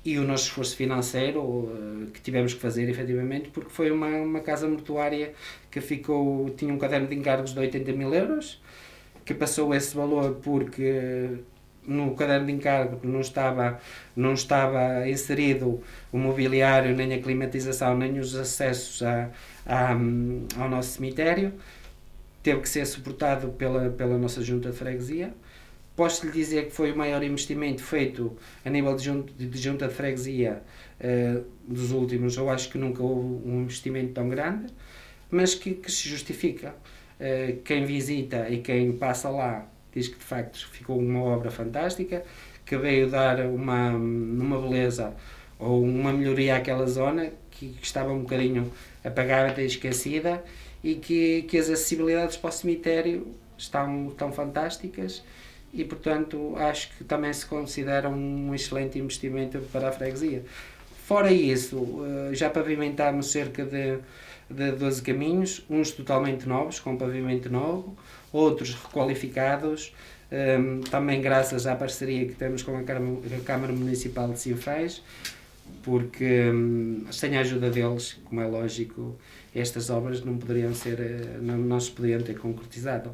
e 0.09 0.19
o 0.19 0.25
nosso 0.25 0.45
esforço 0.45 0.75
financeiro 0.75 1.71
eh, 1.71 2.07
que 2.15 2.21
tivemos 2.23 2.55
que 2.55 2.61
fazer 2.61 2.89
efetivamente 2.89 3.51
porque 3.51 3.71
foi 3.71 3.91
uma, 3.91 4.09
uma 4.09 4.41
casa 4.41 4.67
mortuária 4.67 5.35
que 5.71 5.81
ficou 5.83 6.49
tinha 6.51 6.73
um 6.73 6.79
caderno 6.79 7.07
de 7.07 7.15
encargos 7.15 7.53
de 7.53 7.61
80 7.61 7.93
mil 7.93 8.15
euros 8.15 8.59
que 9.25 9.35
passou 9.35 9.75
esse 9.75 9.95
valor 9.95 10.37
porque 10.43 11.29
no 11.87 12.15
caderno 12.15 12.47
de 12.47 12.53
encargo 12.53 12.99
não 13.07 13.21
estava 13.21 13.79
não 14.17 14.33
estava 14.33 15.07
inserido 15.07 15.83
o 16.11 16.17
mobiliário 16.17 16.97
nem 16.97 17.13
a 17.13 17.21
climatização 17.21 17.95
nem 17.95 18.19
os 18.19 18.35
acessos 18.35 19.03
a, 19.03 19.31
a, 19.67 19.91
ao 19.93 20.69
nosso 20.71 20.91
cemitério. 20.93 21.53
Teve 22.43 22.61
que 22.63 22.69
ser 22.69 22.87
suportado 22.87 23.49
pela 23.51 23.91
pela 23.91 24.17
nossa 24.17 24.43
junta 24.43 24.71
de 24.71 24.77
freguesia 24.77 25.35
Posso 25.99 26.27
lhe 26.27 26.31
dizer 26.31 26.67
que 26.67 26.71
foi 26.71 26.93
o 26.93 26.97
maior 26.97 27.25
investimento 27.25 27.83
feito 27.83 28.37
a 28.65 28.71
nível 28.71 28.95
de 28.95 29.03
junta 29.03 29.33
de, 29.37 29.59
junta 29.59 29.89
de 29.89 29.95
freguesia 29.95 30.63
uh, 31.01 31.45
dos 31.67 31.91
últimos. 31.91 32.37
Eu 32.37 32.49
acho 32.49 32.71
que 32.71 32.79
nunca 32.79 33.03
houve 33.03 33.45
um 33.45 33.63
investimento 33.63 34.13
tão 34.13 34.29
grande, 34.29 34.73
mas 35.29 35.57
que, 35.57 35.75
que 35.75 35.91
se 35.91 36.09
justifica. 36.09 36.73
Uh, 37.19 37.61
quem 37.65 37.85
visita 37.85 38.49
e 38.49 38.59
quem 38.59 38.93
passa 38.93 39.29
lá 39.29 39.67
diz 39.93 40.07
que 40.07 40.17
de 40.17 40.25
facto 40.25 40.69
ficou 40.71 40.97
uma 40.97 41.21
obra 41.21 41.51
fantástica, 41.51 42.23
que 42.65 42.79
veio 42.79 43.11
dar 43.11 43.41
uma, 43.47 43.91
uma 43.91 44.61
beleza 44.61 45.17
ou 45.59 45.83
uma 45.83 46.13
melhoria 46.13 46.59
àquela 46.59 46.87
zona 46.87 47.33
que, 47.51 47.71
que 47.71 47.85
estava 47.85 48.13
um 48.13 48.21
bocadinho 48.21 48.73
apagada 49.03 49.61
e 49.61 49.67
esquecida 49.67 50.45
e 50.81 50.95
que, 50.95 51.43
que 51.43 51.59
as 51.59 51.69
acessibilidades 51.69 52.37
para 52.37 52.51
o 52.51 52.53
cemitério 52.53 53.35
estão, 53.57 54.11
estão 54.11 54.31
fantásticas 54.31 55.25
e, 55.73 55.85
portanto, 55.85 56.55
acho 56.57 56.97
que 56.97 57.05
também 57.05 57.33
se 57.33 57.47
considera 57.47 58.09
um 58.09 58.55
excelente 58.55 58.99
investimento 58.99 59.59
para 59.73 59.89
a 59.89 59.93
freguesia. 59.93 60.45
Fora 61.07 61.33
isso, 61.33 62.05
eh, 62.31 62.35
já 62.35 62.51
pavimentámos 62.51 63.31
cerca 63.31 63.65
de 63.65 63.99
de 64.51 64.73
12 64.73 65.03
caminhos, 65.03 65.65
uns 65.69 65.91
totalmente 65.91 66.49
novos, 66.49 66.81
com 66.81 66.97
pavimento 66.97 67.51
novo, 67.51 67.97
outros 68.33 68.75
requalificados, 68.75 69.95
um, 70.31 70.81
também 70.83 71.21
graças 71.21 71.67
à 71.67 71.75
parceria 71.75 72.27
que 72.27 72.35
temos 72.35 72.63
com 72.63 72.77
a 72.77 72.83
Câmara 73.45 73.73
Municipal 73.73 74.29
de 74.33 74.41
Sinfãs, 74.41 75.03
porque 75.83 76.51
um, 76.51 77.07
sem 77.11 77.37
a 77.37 77.41
ajuda 77.41 77.71
deles, 77.71 78.19
como 78.25 78.41
é 78.41 78.47
lógico, 78.47 79.17
estas 79.55 79.91
obras 79.91 80.25
não 80.25 80.39
poderiam 80.39 80.75
ser, 80.75 80.99
eh, 81.01 81.39
não, 81.41 81.57
não 81.57 81.81
se 81.81 81.91
poderiam 81.91 82.21
ter 82.21 82.39
concretizado. 82.39 83.11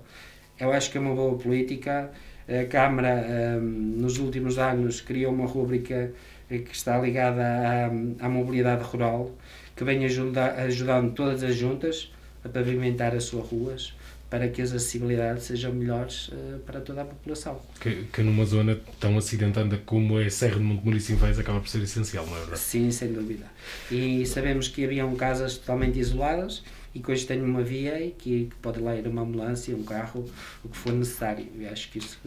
Eu 0.58 0.72
acho 0.72 0.90
que 0.90 0.98
é 0.98 1.00
uma 1.00 1.14
boa 1.14 1.36
política. 1.36 2.10
A 2.48 2.66
Câmara, 2.66 3.58
um, 3.58 3.60
nos 4.00 4.18
últimos 4.18 4.58
anos, 4.58 5.00
criou 5.00 5.32
uma 5.32 5.46
rúbrica 5.46 6.12
eh, 6.50 6.58
que 6.58 6.74
está 6.74 6.98
ligada 6.98 7.42
à, 7.42 7.86
à 8.26 8.28
mobilidade 8.28 8.82
rural, 8.84 9.34
que 9.74 9.82
vem 9.82 10.04
ajudar, 10.04 10.58
ajudando 10.58 11.14
todas 11.14 11.42
as 11.42 11.54
juntas 11.54 12.12
a 12.44 12.48
pavimentar 12.48 13.14
as 13.14 13.24
suas 13.24 13.48
ruas 13.48 13.94
para 14.34 14.48
que 14.48 14.60
as 14.60 14.72
acessibilidades 14.72 15.44
sejam 15.44 15.72
melhores 15.72 16.28
uh, 16.28 16.58
para 16.66 16.80
toda 16.80 17.02
a 17.02 17.04
população. 17.04 17.60
Que, 17.80 18.04
que 18.12 18.20
numa 18.20 18.44
zona 18.44 18.76
tão 18.98 19.16
acidentada 19.16 19.80
como 19.86 20.18
é 20.18 20.28
Serra 20.28 20.56
de 20.56 20.64
Montemuro 20.64 20.96
e 20.96 21.00
Sinfãs 21.00 21.38
acaba 21.38 21.60
por 21.60 21.68
ser 21.68 21.80
essencial, 21.82 22.26
não 22.26 22.34
é 22.34 22.40
verdade? 22.40 22.58
Sim, 22.58 22.90
sem 22.90 23.12
dúvida. 23.12 23.46
E 23.90 24.26
sabemos 24.26 24.66
que 24.66 24.84
haviam 24.84 25.14
casas 25.14 25.56
totalmente 25.56 26.00
isoladas 26.00 26.64
e 26.94 27.00
que 27.00 27.10
hoje 27.10 27.26
tem 27.26 27.42
uma 27.42 27.62
via 27.62 28.00
e 28.00 28.10
que, 28.10 28.46
que, 28.46 28.56
pode 28.62 28.80
lá 28.80 28.94
ir 28.94 29.06
uma 29.06 29.22
ambulância, 29.22 29.74
um 29.74 29.82
carro, 29.82 30.24
o 30.62 30.68
que 30.68 30.76
for 30.76 30.92
necessário. 30.92 31.46
E 31.58 31.66
acho 31.66 31.90
que 31.90 31.98
isso 31.98 32.18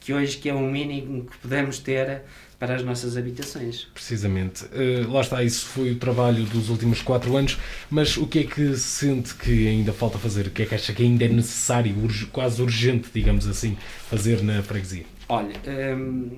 que 0.00 0.14
hoje 0.14 0.38
que 0.38 0.48
é 0.48 0.54
o 0.54 0.60
mínimo 0.60 1.26
que 1.26 1.36
podemos 1.36 1.78
ter 1.80 2.22
para 2.58 2.74
as 2.74 2.82
nossas 2.82 3.16
habitações. 3.16 3.84
Precisamente. 3.92 4.64
Uh, 4.64 5.10
lá 5.12 5.20
está, 5.20 5.44
isso 5.44 5.66
foi 5.66 5.92
o 5.92 5.96
trabalho 5.96 6.44
dos 6.44 6.70
últimos 6.70 7.02
quatro 7.02 7.36
anos, 7.36 7.58
mas 7.90 8.16
o 8.16 8.26
que 8.26 8.40
é 8.40 8.44
que 8.44 8.76
sente 8.76 9.34
que 9.34 9.68
ainda 9.68 9.92
falta 9.92 10.18
fazer? 10.18 10.46
O 10.46 10.50
que 10.50 10.62
é 10.62 10.66
que 10.66 10.74
acha 10.74 10.92
que 10.92 11.02
ainda 11.02 11.24
é 11.24 11.28
necessário, 11.28 11.94
urge, 12.02 12.26
quase 12.26 12.60
urgente, 12.60 13.10
digamos 13.12 13.46
assim, 13.46 13.76
fazer 14.08 14.42
na 14.42 14.62
freguesia? 14.62 15.04
Olha, 15.28 15.54
um, 15.94 16.30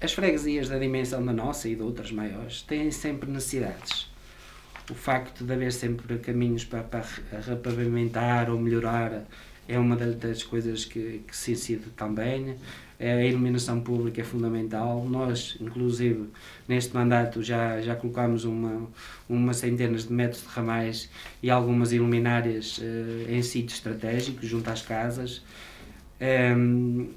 as 0.00 0.12
freguesias 0.12 0.68
da 0.68 0.78
dimensão 0.78 1.24
da 1.24 1.32
nossa 1.32 1.68
e 1.68 1.76
de 1.76 1.82
outras 1.82 2.10
maiores 2.10 2.62
têm 2.62 2.90
sempre 2.90 3.30
necessidades. 3.30 4.11
O 4.90 4.94
facto 4.94 5.44
de 5.44 5.52
haver 5.52 5.72
sempre 5.72 6.18
caminhos 6.18 6.64
para, 6.64 6.82
para 6.82 7.04
repavimentar 7.46 8.50
ou 8.50 8.58
melhorar 8.58 9.24
é 9.68 9.78
uma 9.78 9.96
das 9.96 10.42
coisas 10.42 10.84
que, 10.84 11.22
que 11.26 11.36
se 11.36 11.52
incide 11.52 11.90
também. 11.96 12.56
A 12.98 13.24
iluminação 13.24 13.80
pública 13.80 14.20
é 14.20 14.24
fundamental. 14.24 15.04
Nós, 15.08 15.56
inclusive, 15.60 16.28
neste 16.68 16.94
mandato 16.94 17.42
já, 17.42 17.80
já 17.80 17.96
colocamos 17.96 18.44
uma, 18.44 18.88
uma 19.28 19.52
centenas 19.52 20.06
de 20.06 20.12
metros 20.12 20.42
de 20.42 20.48
ramais 20.48 21.10
e 21.42 21.50
algumas 21.50 21.92
iluminárias 21.92 22.78
uh, 22.78 23.30
em 23.30 23.42
sítios 23.42 23.74
estratégicos, 23.74 24.48
junto 24.48 24.68
às 24.70 24.82
casas. 24.82 25.42
Um, 26.20 27.08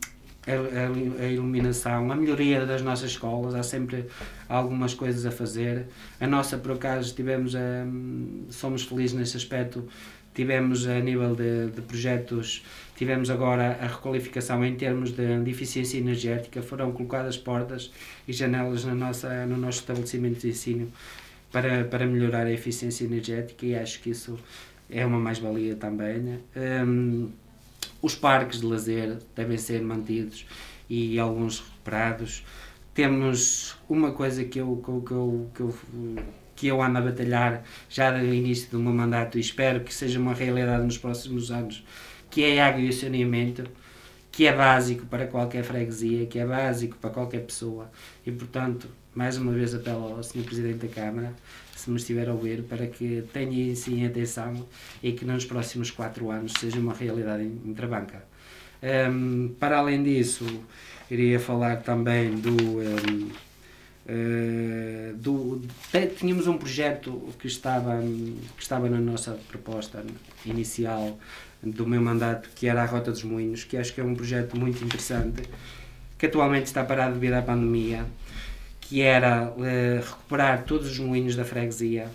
a, 0.47 1.23
a, 1.23 1.27
iluminação, 1.27 2.11
a 2.11 2.15
melhoria 2.15 2.65
das 2.65 2.81
nossas 2.81 3.11
escolas, 3.11 3.55
há 3.55 3.63
sempre 3.63 4.05
algumas 4.47 4.93
coisas 4.93 5.25
a 5.25 5.31
fazer. 5.31 5.87
A 6.19 6.27
nossa, 6.27 6.57
por 6.57 6.71
acaso, 6.71 7.13
tivemos, 7.13 7.53
um, 7.55 8.45
somos 8.49 8.83
felizes 8.83 9.17
nesse 9.17 9.37
aspecto, 9.37 9.87
tivemos 10.33 10.87
a 10.87 10.99
nível 10.99 11.35
de, 11.35 11.67
de 11.67 11.81
projetos 11.81 12.63
Tivemos 12.95 13.29
agora 13.29 13.77
a 13.81 13.87
requalificação 13.87 14.63
em 14.63 14.75
termos 14.75 15.11
de, 15.11 15.43
de, 15.43 15.51
eficiência 15.51 15.97
energética, 15.97 16.61
foram 16.61 16.93
colocadas 16.93 17.37
portas 17.37 17.91
e 18.25 18.31
janelas 18.31 18.85
na 18.85 18.95
nossa, 18.95 19.45
no 19.45 19.57
nosso 19.57 19.79
estabelecimento 19.79 20.39
de 20.39 20.49
ensino 20.49 20.89
para, 21.51 21.83
para 21.83 22.05
melhorar 22.05 22.47
a 22.47 22.51
eficiência 22.51 23.03
energética 23.03 23.65
e 23.65 23.75
acho 23.75 24.01
que 24.01 24.11
isso 24.11 24.39
é 24.89 25.05
uma 25.05 25.19
mais-valia 25.19 25.75
também. 25.75 26.39
Um, 26.55 27.29
os 28.01 28.15
parques 28.15 28.59
de 28.59 28.65
lazer 28.65 29.17
devem 29.35 29.57
ser 29.57 29.81
mantidos 29.81 30.45
e 30.89 31.19
alguns 31.19 31.59
recuperados. 31.59 32.43
Temos 32.93 33.75
uma 33.89 34.11
coisa 34.11 34.43
que 34.43 34.59
eu, 34.59 34.81
que 34.83 34.89
eu, 34.89 35.49
que 35.53 35.59
eu, 35.61 35.75
que 36.55 36.67
eu 36.67 36.81
ando 36.81 36.97
a 36.99 37.01
batalhar 37.01 37.63
já 37.89 38.11
do 38.11 38.33
início 38.33 38.71
do 38.71 38.79
meu 38.79 38.93
mandato 38.93 39.37
e 39.37 39.41
espero 39.41 39.81
que 39.81 39.93
seja 39.93 40.19
uma 40.19 40.33
realidade 40.33 40.83
nos 40.83 40.97
próximos 40.97 41.51
anos, 41.51 41.83
que 42.29 42.43
é 42.43 42.61
a 42.61 42.67
água 42.67 42.81
e 42.81 42.89
o 42.89 42.93
saneamento, 42.93 43.63
que 44.31 44.47
é 44.47 44.53
básico 44.53 45.05
para 45.05 45.27
qualquer 45.27 45.63
freguesia, 45.63 46.25
que 46.25 46.39
é 46.39 46.45
básico 46.45 46.97
para 46.97 47.09
qualquer 47.09 47.45
pessoa. 47.45 47.89
E, 48.25 48.31
portanto, 48.31 48.87
mais 49.13 49.37
uma 49.37 49.53
vez 49.53 49.73
apelo 49.73 50.15
ao 50.15 50.23
Sr. 50.23 50.43
Presidente 50.43 50.87
da 50.87 50.93
Câmara, 50.93 51.33
se 51.75 51.89
me 51.89 51.97
estiver 51.97 52.29
a 52.29 52.33
ouvir, 52.33 52.63
para 52.63 52.87
que 52.87 53.23
tenha 53.33 53.71
isso 53.71 53.91
em 53.91 54.05
atenção 54.05 54.65
e 55.03 55.11
que 55.11 55.25
nos 55.25 55.45
próximos 55.45 55.91
quatro 55.91 56.31
anos 56.31 56.53
seja 56.59 56.79
uma 56.79 56.93
realidade 56.93 57.43
em 57.43 57.73
Trabanca. 57.73 58.23
Um, 58.81 59.49
para 59.59 59.77
além 59.77 60.01
disso, 60.03 60.45
iria 61.09 61.39
falar 61.39 61.77
também 61.77 62.35
do. 62.35 62.79
Um, 62.79 63.29
eh, 64.07 65.13
do 65.15 65.63
tínhamos 66.15 66.45
um 66.45 66.57
projeto 66.59 67.33
que 67.39 67.47
estava, 67.47 67.99
que 68.55 68.61
estava 68.61 68.87
na 68.87 68.99
nossa 68.99 69.31
proposta 69.47 70.05
inicial 70.45 71.17
do 71.63 71.87
meu 71.87 71.99
mandato, 71.99 72.49
que 72.55 72.67
era 72.67 72.83
a 72.83 72.85
Rota 72.85 73.11
dos 73.11 73.23
Moinhos, 73.23 73.63
que 73.63 73.75
acho 73.77 73.93
que 73.93 74.01
é 74.01 74.03
um 74.03 74.13
projeto 74.13 74.55
muito 74.57 74.83
interessante, 74.83 75.41
que 76.19 76.27
atualmente 76.27 76.67
está 76.67 76.83
parado 76.83 77.15
devido 77.15 77.33
à 77.33 77.41
pandemia, 77.41 78.05
que 78.87 79.01
era 79.01 79.51
uh, 79.51 79.99
recuperar 80.03 80.63
todos 80.63 80.91
os 80.91 80.99
moinhos 80.99 81.35
da 81.35 81.43
freguesia, 81.43 82.07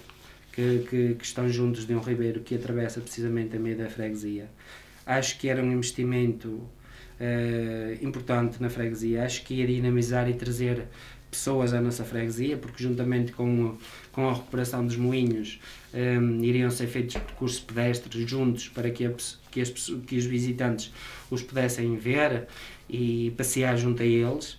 que, 0.52 0.86
que, 0.88 1.14
que, 1.14 1.24
estão 1.24 1.48
juntos 1.48 1.86
de 1.86 1.94
um 1.94 2.00
ribeiro 2.00 2.40
que 2.40 2.54
atravessa 2.54 3.00
precisamente 3.00 3.56
a 3.56 3.60
meio 3.60 3.76
da 3.76 3.88
freguesia. 3.88 4.48
Acho 5.04 5.38
que 5.38 5.48
era 5.48 5.62
um 5.62 5.72
investimento 5.72 6.48
uh, 6.48 8.04
importante 8.04 8.60
na 8.62 8.68
freguesia, 8.68 9.24
acho 9.24 9.44
que 9.44 9.54
ia 9.54 9.66
dinamizar 9.66 10.28
e 10.28 10.34
trazer 10.34 10.86
pessoas 11.30 11.72
à 11.72 11.80
nossa 11.80 12.04
freguesia, 12.04 12.56
porque 12.56 12.82
juntamente 12.82 13.32
com, 13.32 13.76
com 14.10 14.28
a 14.28 14.34
recuperação 14.34 14.84
dos 14.84 14.96
moinhos 14.96 15.60
um, 15.94 16.42
iriam 16.42 16.70
ser 16.70 16.88
feitos 16.88 17.14
percursos 17.14 17.60
pedestres 17.60 18.28
juntos 18.28 18.68
para 18.68 18.90
que, 18.90 19.06
a, 19.06 19.12
que, 19.50 19.60
as, 19.60 19.70
que 19.70 20.16
os 20.16 20.24
visitantes 20.24 20.92
os 21.30 21.42
pudessem 21.42 21.96
ver 21.96 22.48
e 22.88 23.32
passear 23.36 23.76
junto 23.76 24.02
a 24.02 24.06
eles. 24.06 24.58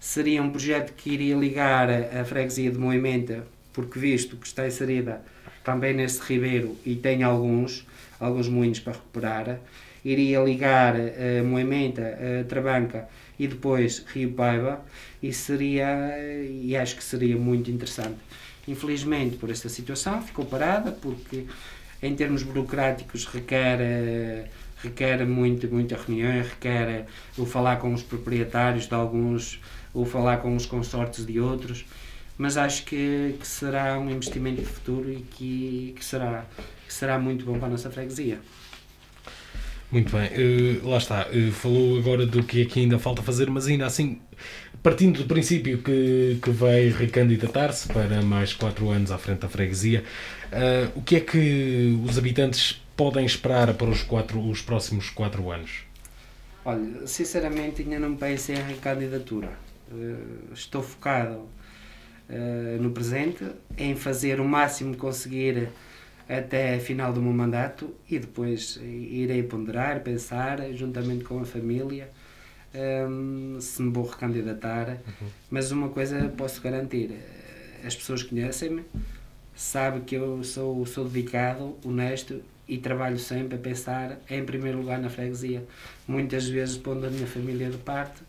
Seria 0.00 0.42
um 0.42 0.50
projeto 0.50 0.92
que 0.94 1.10
iria 1.10 1.34
ligar 1.34 1.88
a, 1.90 2.24
freguesia 2.24 2.70
de 2.70 2.78
Moimenta, 2.78 3.44
porque 3.72 3.98
visto 3.98 4.36
que 4.36 4.46
está 4.46 4.66
inserida 4.66 5.22
também 5.64 5.92
nesse 5.92 6.20
ribeiro 6.22 6.76
e 6.86 6.94
tem 6.94 7.22
alguns, 7.22 7.86
alguns 8.18 8.48
moinhos 8.48 8.78
para 8.78 8.92
recuperar, 8.92 9.58
iria 10.04 10.40
ligar 10.40 10.94
a 10.96 11.42
Moimenta, 11.42 12.16
a 12.40 12.44
Trabanca 12.44 13.08
e 13.38 13.46
depois 13.46 14.04
Rio 14.14 14.32
Paiva 14.32 14.80
e 15.22 15.32
seria 15.32 15.86
e 16.48 16.76
acho 16.76 16.96
que 16.96 17.04
seria 17.04 17.36
muito 17.36 17.70
interessante. 17.70 18.18
Infelizmente 18.66 19.36
por 19.36 19.50
esta 19.50 19.68
situação 19.68 20.22
ficou 20.22 20.44
parada 20.44 20.92
porque 20.92 21.44
em 22.02 22.14
termos 22.14 22.42
burocráticos 22.42 23.26
requer 23.26 24.48
requer 24.82 25.26
muito 25.26 25.68
muita 25.68 25.96
reunião, 25.96 26.42
requer 26.42 27.06
o 27.36 27.44
falar 27.44 27.76
com 27.76 27.92
os 27.92 28.02
proprietários 28.02 28.86
de 28.86 28.94
alguns, 28.94 29.60
ou 29.98 30.04
falar 30.04 30.36
com 30.38 30.54
os 30.54 30.64
consortes 30.64 31.26
de 31.26 31.40
outros, 31.40 31.84
mas 32.36 32.56
acho 32.56 32.84
que, 32.84 33.34
que 33.38 33.46
será 33.46 33.98
um 33.98 34.08
investimento 34.08 34.60
de 34.60 34.66
futuro 34.66 35.10
e 35.12 35.16
que, 35.16 35.94
que, 35.96 36.04
será, 36.04 36.46
que 36.86 36.94
será 36.94 37.18
muito 37.18 37.44
bom 37.44 37.58
para 37.58 37.66
a 37.66 37.70
nossa 37.70 37.90
freguesia. 37.90 38.38
Muito 39.90 40.12
bem, 40.14 40.28
uh, 40.28 40.88
lá 40.88 40.98
está. 40.98 41.26
Uh, 41.28 41.50
falou 41.50 41.98
agora 41.98 42.24
do 42.26 42.44
que 42.44 42.62
é 42.62 42.64
que 42.64 42.78
ainda 42.78 42.98
falta 42.98 43.22
fazer, 43.22 43.50
mas 43.50 43.66
ainda 43.66 43.86
assim, 43.86 44.20
partindo 44.82 45.18
do 45.18 45.26
princípio 45.26 45.78
que, 45.78 46.38
que 46.40 46.50
vai 46.50 46.90
recandidatar-se 46.90 47.88
para 47.88 48.22
mais 48.22 48.52
quatro 48.52 48.90
anos 48.90 49.10
à 49.10 49.18
frente 49.18 49.40
da 49.40 49.48
freguesia, 49.48 50.04
uh, 50.52 50.96
o 50.96 51.02
que 51.02 51.16
é 51.16 51.20
que 51.20 51.98
os 52.06 52.16
habitantes 52.16 52.80
podem 52.96 53.24
esperar 53.24 53.74
para 53.74 53.88
os, 53.88 54.02
quatro, 54.02 54.38
os 54.48 54.62
próximos 54.62 55.10
quatro 55.10 55.50
anos? 55.50 55.88
Olha, 56.64 57.04
sinceramente 57.06 57.82
ainda 57.82 57.98
não 57.98 58.14
pensei 58.14 58.54
em 58.54 58.62
recandidatura. 58.62 59.66
Estou 60.52 60.82
focado 60.82 61.48
no 62.80 62.90
presente, 62.90 63.44
em 63.76 63.96
fazer 63.96 64.40
o 64.40 64.44
máximo 64.44 64.96
conseguir 64.96 65.68
até 66.28 66.74
a 66.74 66.80
final 66.80 67.12
do 67.12 67.22
meu 67.22 67.32
mandato 67.32 67.94
e 68.08 68.18
depois 68.18 68.78
irei 68.82 69.42
ponderar, 69.42 70.00
pensar, 70.00 70.60
juntamente 70.74 71.24
com 71.24 71.40
a 71.40 71.46
família, 71.46 72.10
um, 73.08 73.58
se 73.60 73.80
me 73.80 73.90
vou 73.90 74.04
recandidatar. 74.04 74.90
Uhum. 74.90 75.28
Mas 75.50 75.72
uma 75.72 75.88
coisa 75.88 76.28
posso 76.36 76.60
garantir: 76.60 77.12
as 77.82 77.96
pessoas 77.96 78.22
conhecem-me, 78.22 78.84
sabem 79.54 80.02
que 80.02 80.14
eu 80.14 80.44
sou, 80.44 80.84
sou 80.84 81.08
dedicado, 81.08 81.76
honesto 81.82 82.42
e 82.68 82.76
trabalho 82.76 83.18
sempre 83.18 83.56
a 83.56 83.58
pensar 83.58 84.20
em 84.28 84.44
primeiro 84.44 84.76
lugar 84.76 84.98
na 84.98 85.08
freguesia. 85.08 85.64
Muitas 86.06 86.46
vezes 86.46 86.76
pondo 86.76 87.06
a 87.06 87.10
minha 87.10 87.26
família 87.26 87.70
de 87.70 87.78
parte 87.78 88.20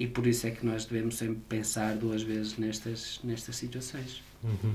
e 0.00 0.06
por 0.06 0.26
isso 0.26 0.46
é 0.46 0.50
que 0.50 0.64
nós 0.64 0.86
devemos 0.86 1.18
sempre 1.18 1.42
pensar 1.46 1.94
duas 1.94 2.22
vezes 2.22 2.56
nestas, 2.56 3.20
nestas 3.22 3.54
situações. 3.54 4.22
Uhum. 4.42 4.74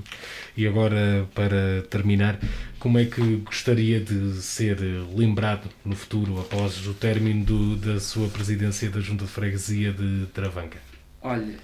E 0.56 0.64
agora, 0.68 1.28
para 1.34 1.82
terminar, 1.90 2.38
como 2.78 2.96
é 2.96 3.06
que 3.06 3.38
gostaria 3.38 3.98
de 3.98 4.40
ser 4.40 4.78
lembrado 5.12 5.68
no 5.84 5.96
futuro, 5.96 6.40
após 6.40 6.86
o 6.86 6.94
término 6.94 7.44
do, 7.44 7.76
da 7.76 7.98
sua 7.98 8.28
presidência 8.28 8.88
da 8.88 9.00
Junta 9.00 9.24
de 9.24 9.30
Freguesia 9.32 9.92
de 9.92 10.26
Travanca? 10.26 10.78
Olha, 11.20 11.56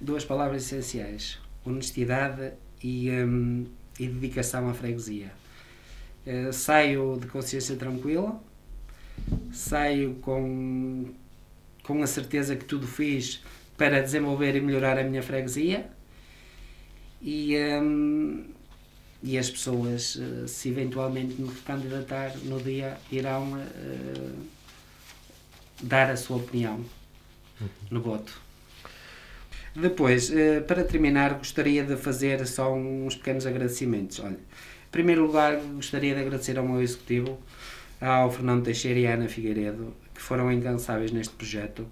duas 0.00 0.24
palavras 0.24 0.62
essenciais: 0.62 1.40
honestidade 1.64 2.52
e, 2.80 3.10
hum, 3.10 3.66
e 3.98 4.06
dedicação 4.06 4.68
à 4.68 4.74
freguesia. 4.74 5.32
Uh, 6.24 6.52
saio 6.52 7.18
de 7.20 7.26
consciência 7.26 7.74
tranquila, 7.74 8.40
saio 9.50 10.14
com, 10.16 11.12
com 11.88 12.02
a 12.02 12.06
certeza 12.06 12.54
que 12.54 12.66
tudo 12.66 12.86
fiz 12.86 13.42
para 13.74 14.02
desenvolver 14.02 14.54
e 14.54 14.60
melhorar 14.60 14.98
a 14.98 15.02
minha 15.02 15.22
freguesia 15.22 15.88
e, 17.22 17.56
um, 17.80 18.44
e 19.22 19.38
as 19.38 19.48
pessoas, 19.48 20.16
uh, 20.16 20.46
se 20.46 20.68
eventualmente 20.68 21.40
me 21.40 21.50
candidatar 21.64 22.36
no 22.44 22.60
dia, 22.60 22.98
irão 23.10 23.54
uh, 23.54 24.36
dar 25.82 26.10
a 26.10 26.16
sua 26.18 26.36
opinião 26.36 26.84
uhum. 27.58 27.68
no 27.90 28.02
voto. 28.02 28.38
Depois, 29.74 30.28
uh, 30.28 30.62
para 30.66 30.84
terminar, 30.84 31.38
gostaria 31.38 31.82
de 31.84 31.96
fazer 31.96 32.46
só 32.46 32.70
uns 32.74 33.16
pequenos 33.16 33.46
agradecimentos. 33.46 34.20
Olha, 34.20 34.34
em 34.34 34.90
primeiro 34.92 35.24
lugar, 35.24 35.56
gostaria 35.56 36.14
de 36.14 36.20
agradecer 36.20 36.58
ao 36.58 36.68
meu 36.68 36.82
executivo, 36.82 37.38
ao 37.98 38.30
Fernando 38.30 38.64
Teixeira 38.64 39.00
e 39.00 39.06
à 39.06 39.14
Ana 39.14 39.26
Figueiredo, 39.26 39.96
que 40.18 40.22
foram 40.22 40.50
incansáveis 40.50 41.12
neste 41.12 41.32
projeto. 41.32 41.86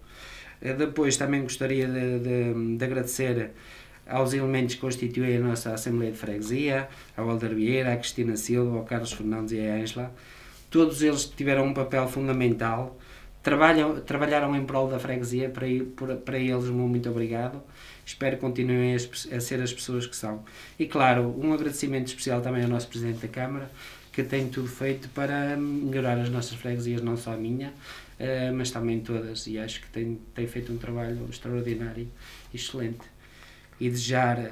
Depois, 0.60 1.16
também 1.16 1.42
gostaria 1.42 1.86
de, 1.86 2.18
de, 2.18 2.76
de 2.76 2.84
agradecer 2.84 3.52
aos 4.04 4.32
elementos 4.32 4.74
que 4.74 4.80
constituem 4.80 5.36
a 5.36 5.40
nossa 5.40 5.72
Assembleia 5.72 6.10
de 6.10 6.18
Freguesia, 6.18 6.88
ao 7.16 7.30
Alder 7.30 7.54
Vieira, 7.54 7.92
à 7.92 7.96
Cristina 7.96 8.36
Silva, 8.36 8.78
ao 8.78 8.84
Carlos 8.84 9.12
Fernandes 9.12 9.52
e 9.52 9.60
à 9.60 9.74
Ângela. 9.74 10.12
Todos 10.68 11.02
eles 11.02 11.24
tiveram 11.24 11.66
um 11.66 11.72
papel 11.74 12.08
fundamental, 12.08 12.98
trabalham, 13.42 14.00
trabalharam 14.00 14.56
em 14.56 14.64
prol 14.64 14.88
da 14.88 14.98
freguesia, 14.98 15.48
para, 15.48 16.16
para 16.16 16.38
eles 16.38 16.64
muito 16.64 17.08
obrigado. 17.08 17.62
Espero 18.04 18.36
que 18.36 18.42
continuem 18.42 18.96
a 18.96 19.40
ser 19.40 19.60
as 19.60 19.72
pessoas 19.72 20.06
que 20.06 20.16
são. 20.16 20.44
E 20.78 20.86
claro, 20.86 21.34
um 21.38 21.52
agradecimento 21.52 22.08
especial 22.08 22.40
também 22.40 22.64
ao 22.64 22.68
nosso 22.68 22.88
Presidente 22.88 23.20
da 23.20 23.28
Câmara, 23.28 23.70
que 24.16 24.22
tem 24.24 24.48
tudo 24.48 24.66
feito 24.66 25.10
para 25.10 25.58
melhorar 25.58 26.18
as 26.18 26.30
nossas 26.30 26.54
freguesias, 26.54 27.02
não 27.02 27.18
só 27.18 27.34
a 27.34 27.36
minha, 27.36 27.70
eh, 28.18 28.50
mas 28.50 28.70
também 28.70 29.00
todas, 29.00 29.46
e 29.46 29.58
acho 29.58 29.82
que 29.82 29.88
tem, 29.88 30.18
tem 30.34 30.46
feito 30.46 30.72
um 30.72 30.78
trabalho 30.78 31.28
extraordinário 31.28 32.08
e 32.50 32.56
excelente 32.56 33.04
e 33.78 33.90
desejar, 33.90 34.38
uh, 34.38 34.48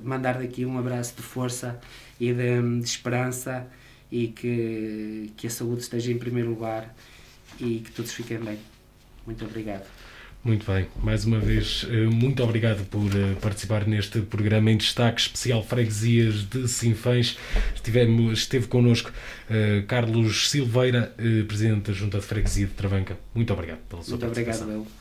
mandar 0.00 0.38
daqui 0.38 0.64
um 0.64 0.78
abraço 0.78 1.16
de 1.16 1.22
força 1.22 1.80
e 2.20 2.32
de, 2.32 2.78
de, 2.80 2.86
esperança 2.86 3.66
e 4.12 4.28
que, 4.28 5.32
que 5.36 5.48
a 5.48 5.50
saúde 5.50 5.80
esteja 5.80 6.12
em 6.12 6.18
primeiro 6.18 6.50
lugar 6.50 6.94
e 7.58 7.80
que 7.80 7.90
todos 7.90 8.12
fiquem 8.12 8.38
bem. 8.38 8.60
Muito 9.26 9.44
obrigado. 9.44 9.88
Muito 10.44 10.70
bem, 10.70 10.86
mais 11.02 11.24
uma 11.24 11.38
vez, 11.40 11.84
eh, 11.90 12.06
muito 12.06 12.42
obrigado 12.42 12.84
por 12.86 13.10
eh, 13.14 13.34
participar 13.40 13.86
neste 13.86 14.20
programa 14.20 14.70
em 14.70 14.76
destaque 14.76 15.20
especial 15.20 15.64
Freguesias 15.64 16.44
de 16.44 16.68
Sinfãs. 16.68 17.36
Estivemos, 17.74 18.38
esteve 18.38 18.68
connosco 18.68 19.10
uh, 19.10 19.84
Carlos 19.86 20.48
Silveira, 20.48 21.12
uh, 21.18 21.44
Presidente 21.44 21.90
da 21.90 21.92
Junta 21.92 22.18
de 22.18 22.24
Freguesia 22.24 22.66
de 22.66 22.72
Travanca. 22.72 23.18
Muito 23.34 23.52
obrigado 23.52 23.80
pela 23.88 24.02
sua 24.02 24.12
muito 24.12 24.26
participação. 24.26 24.66
Muito 24.68 24.78
obrigado, 24.80 24.92
eu. 24.92 24.97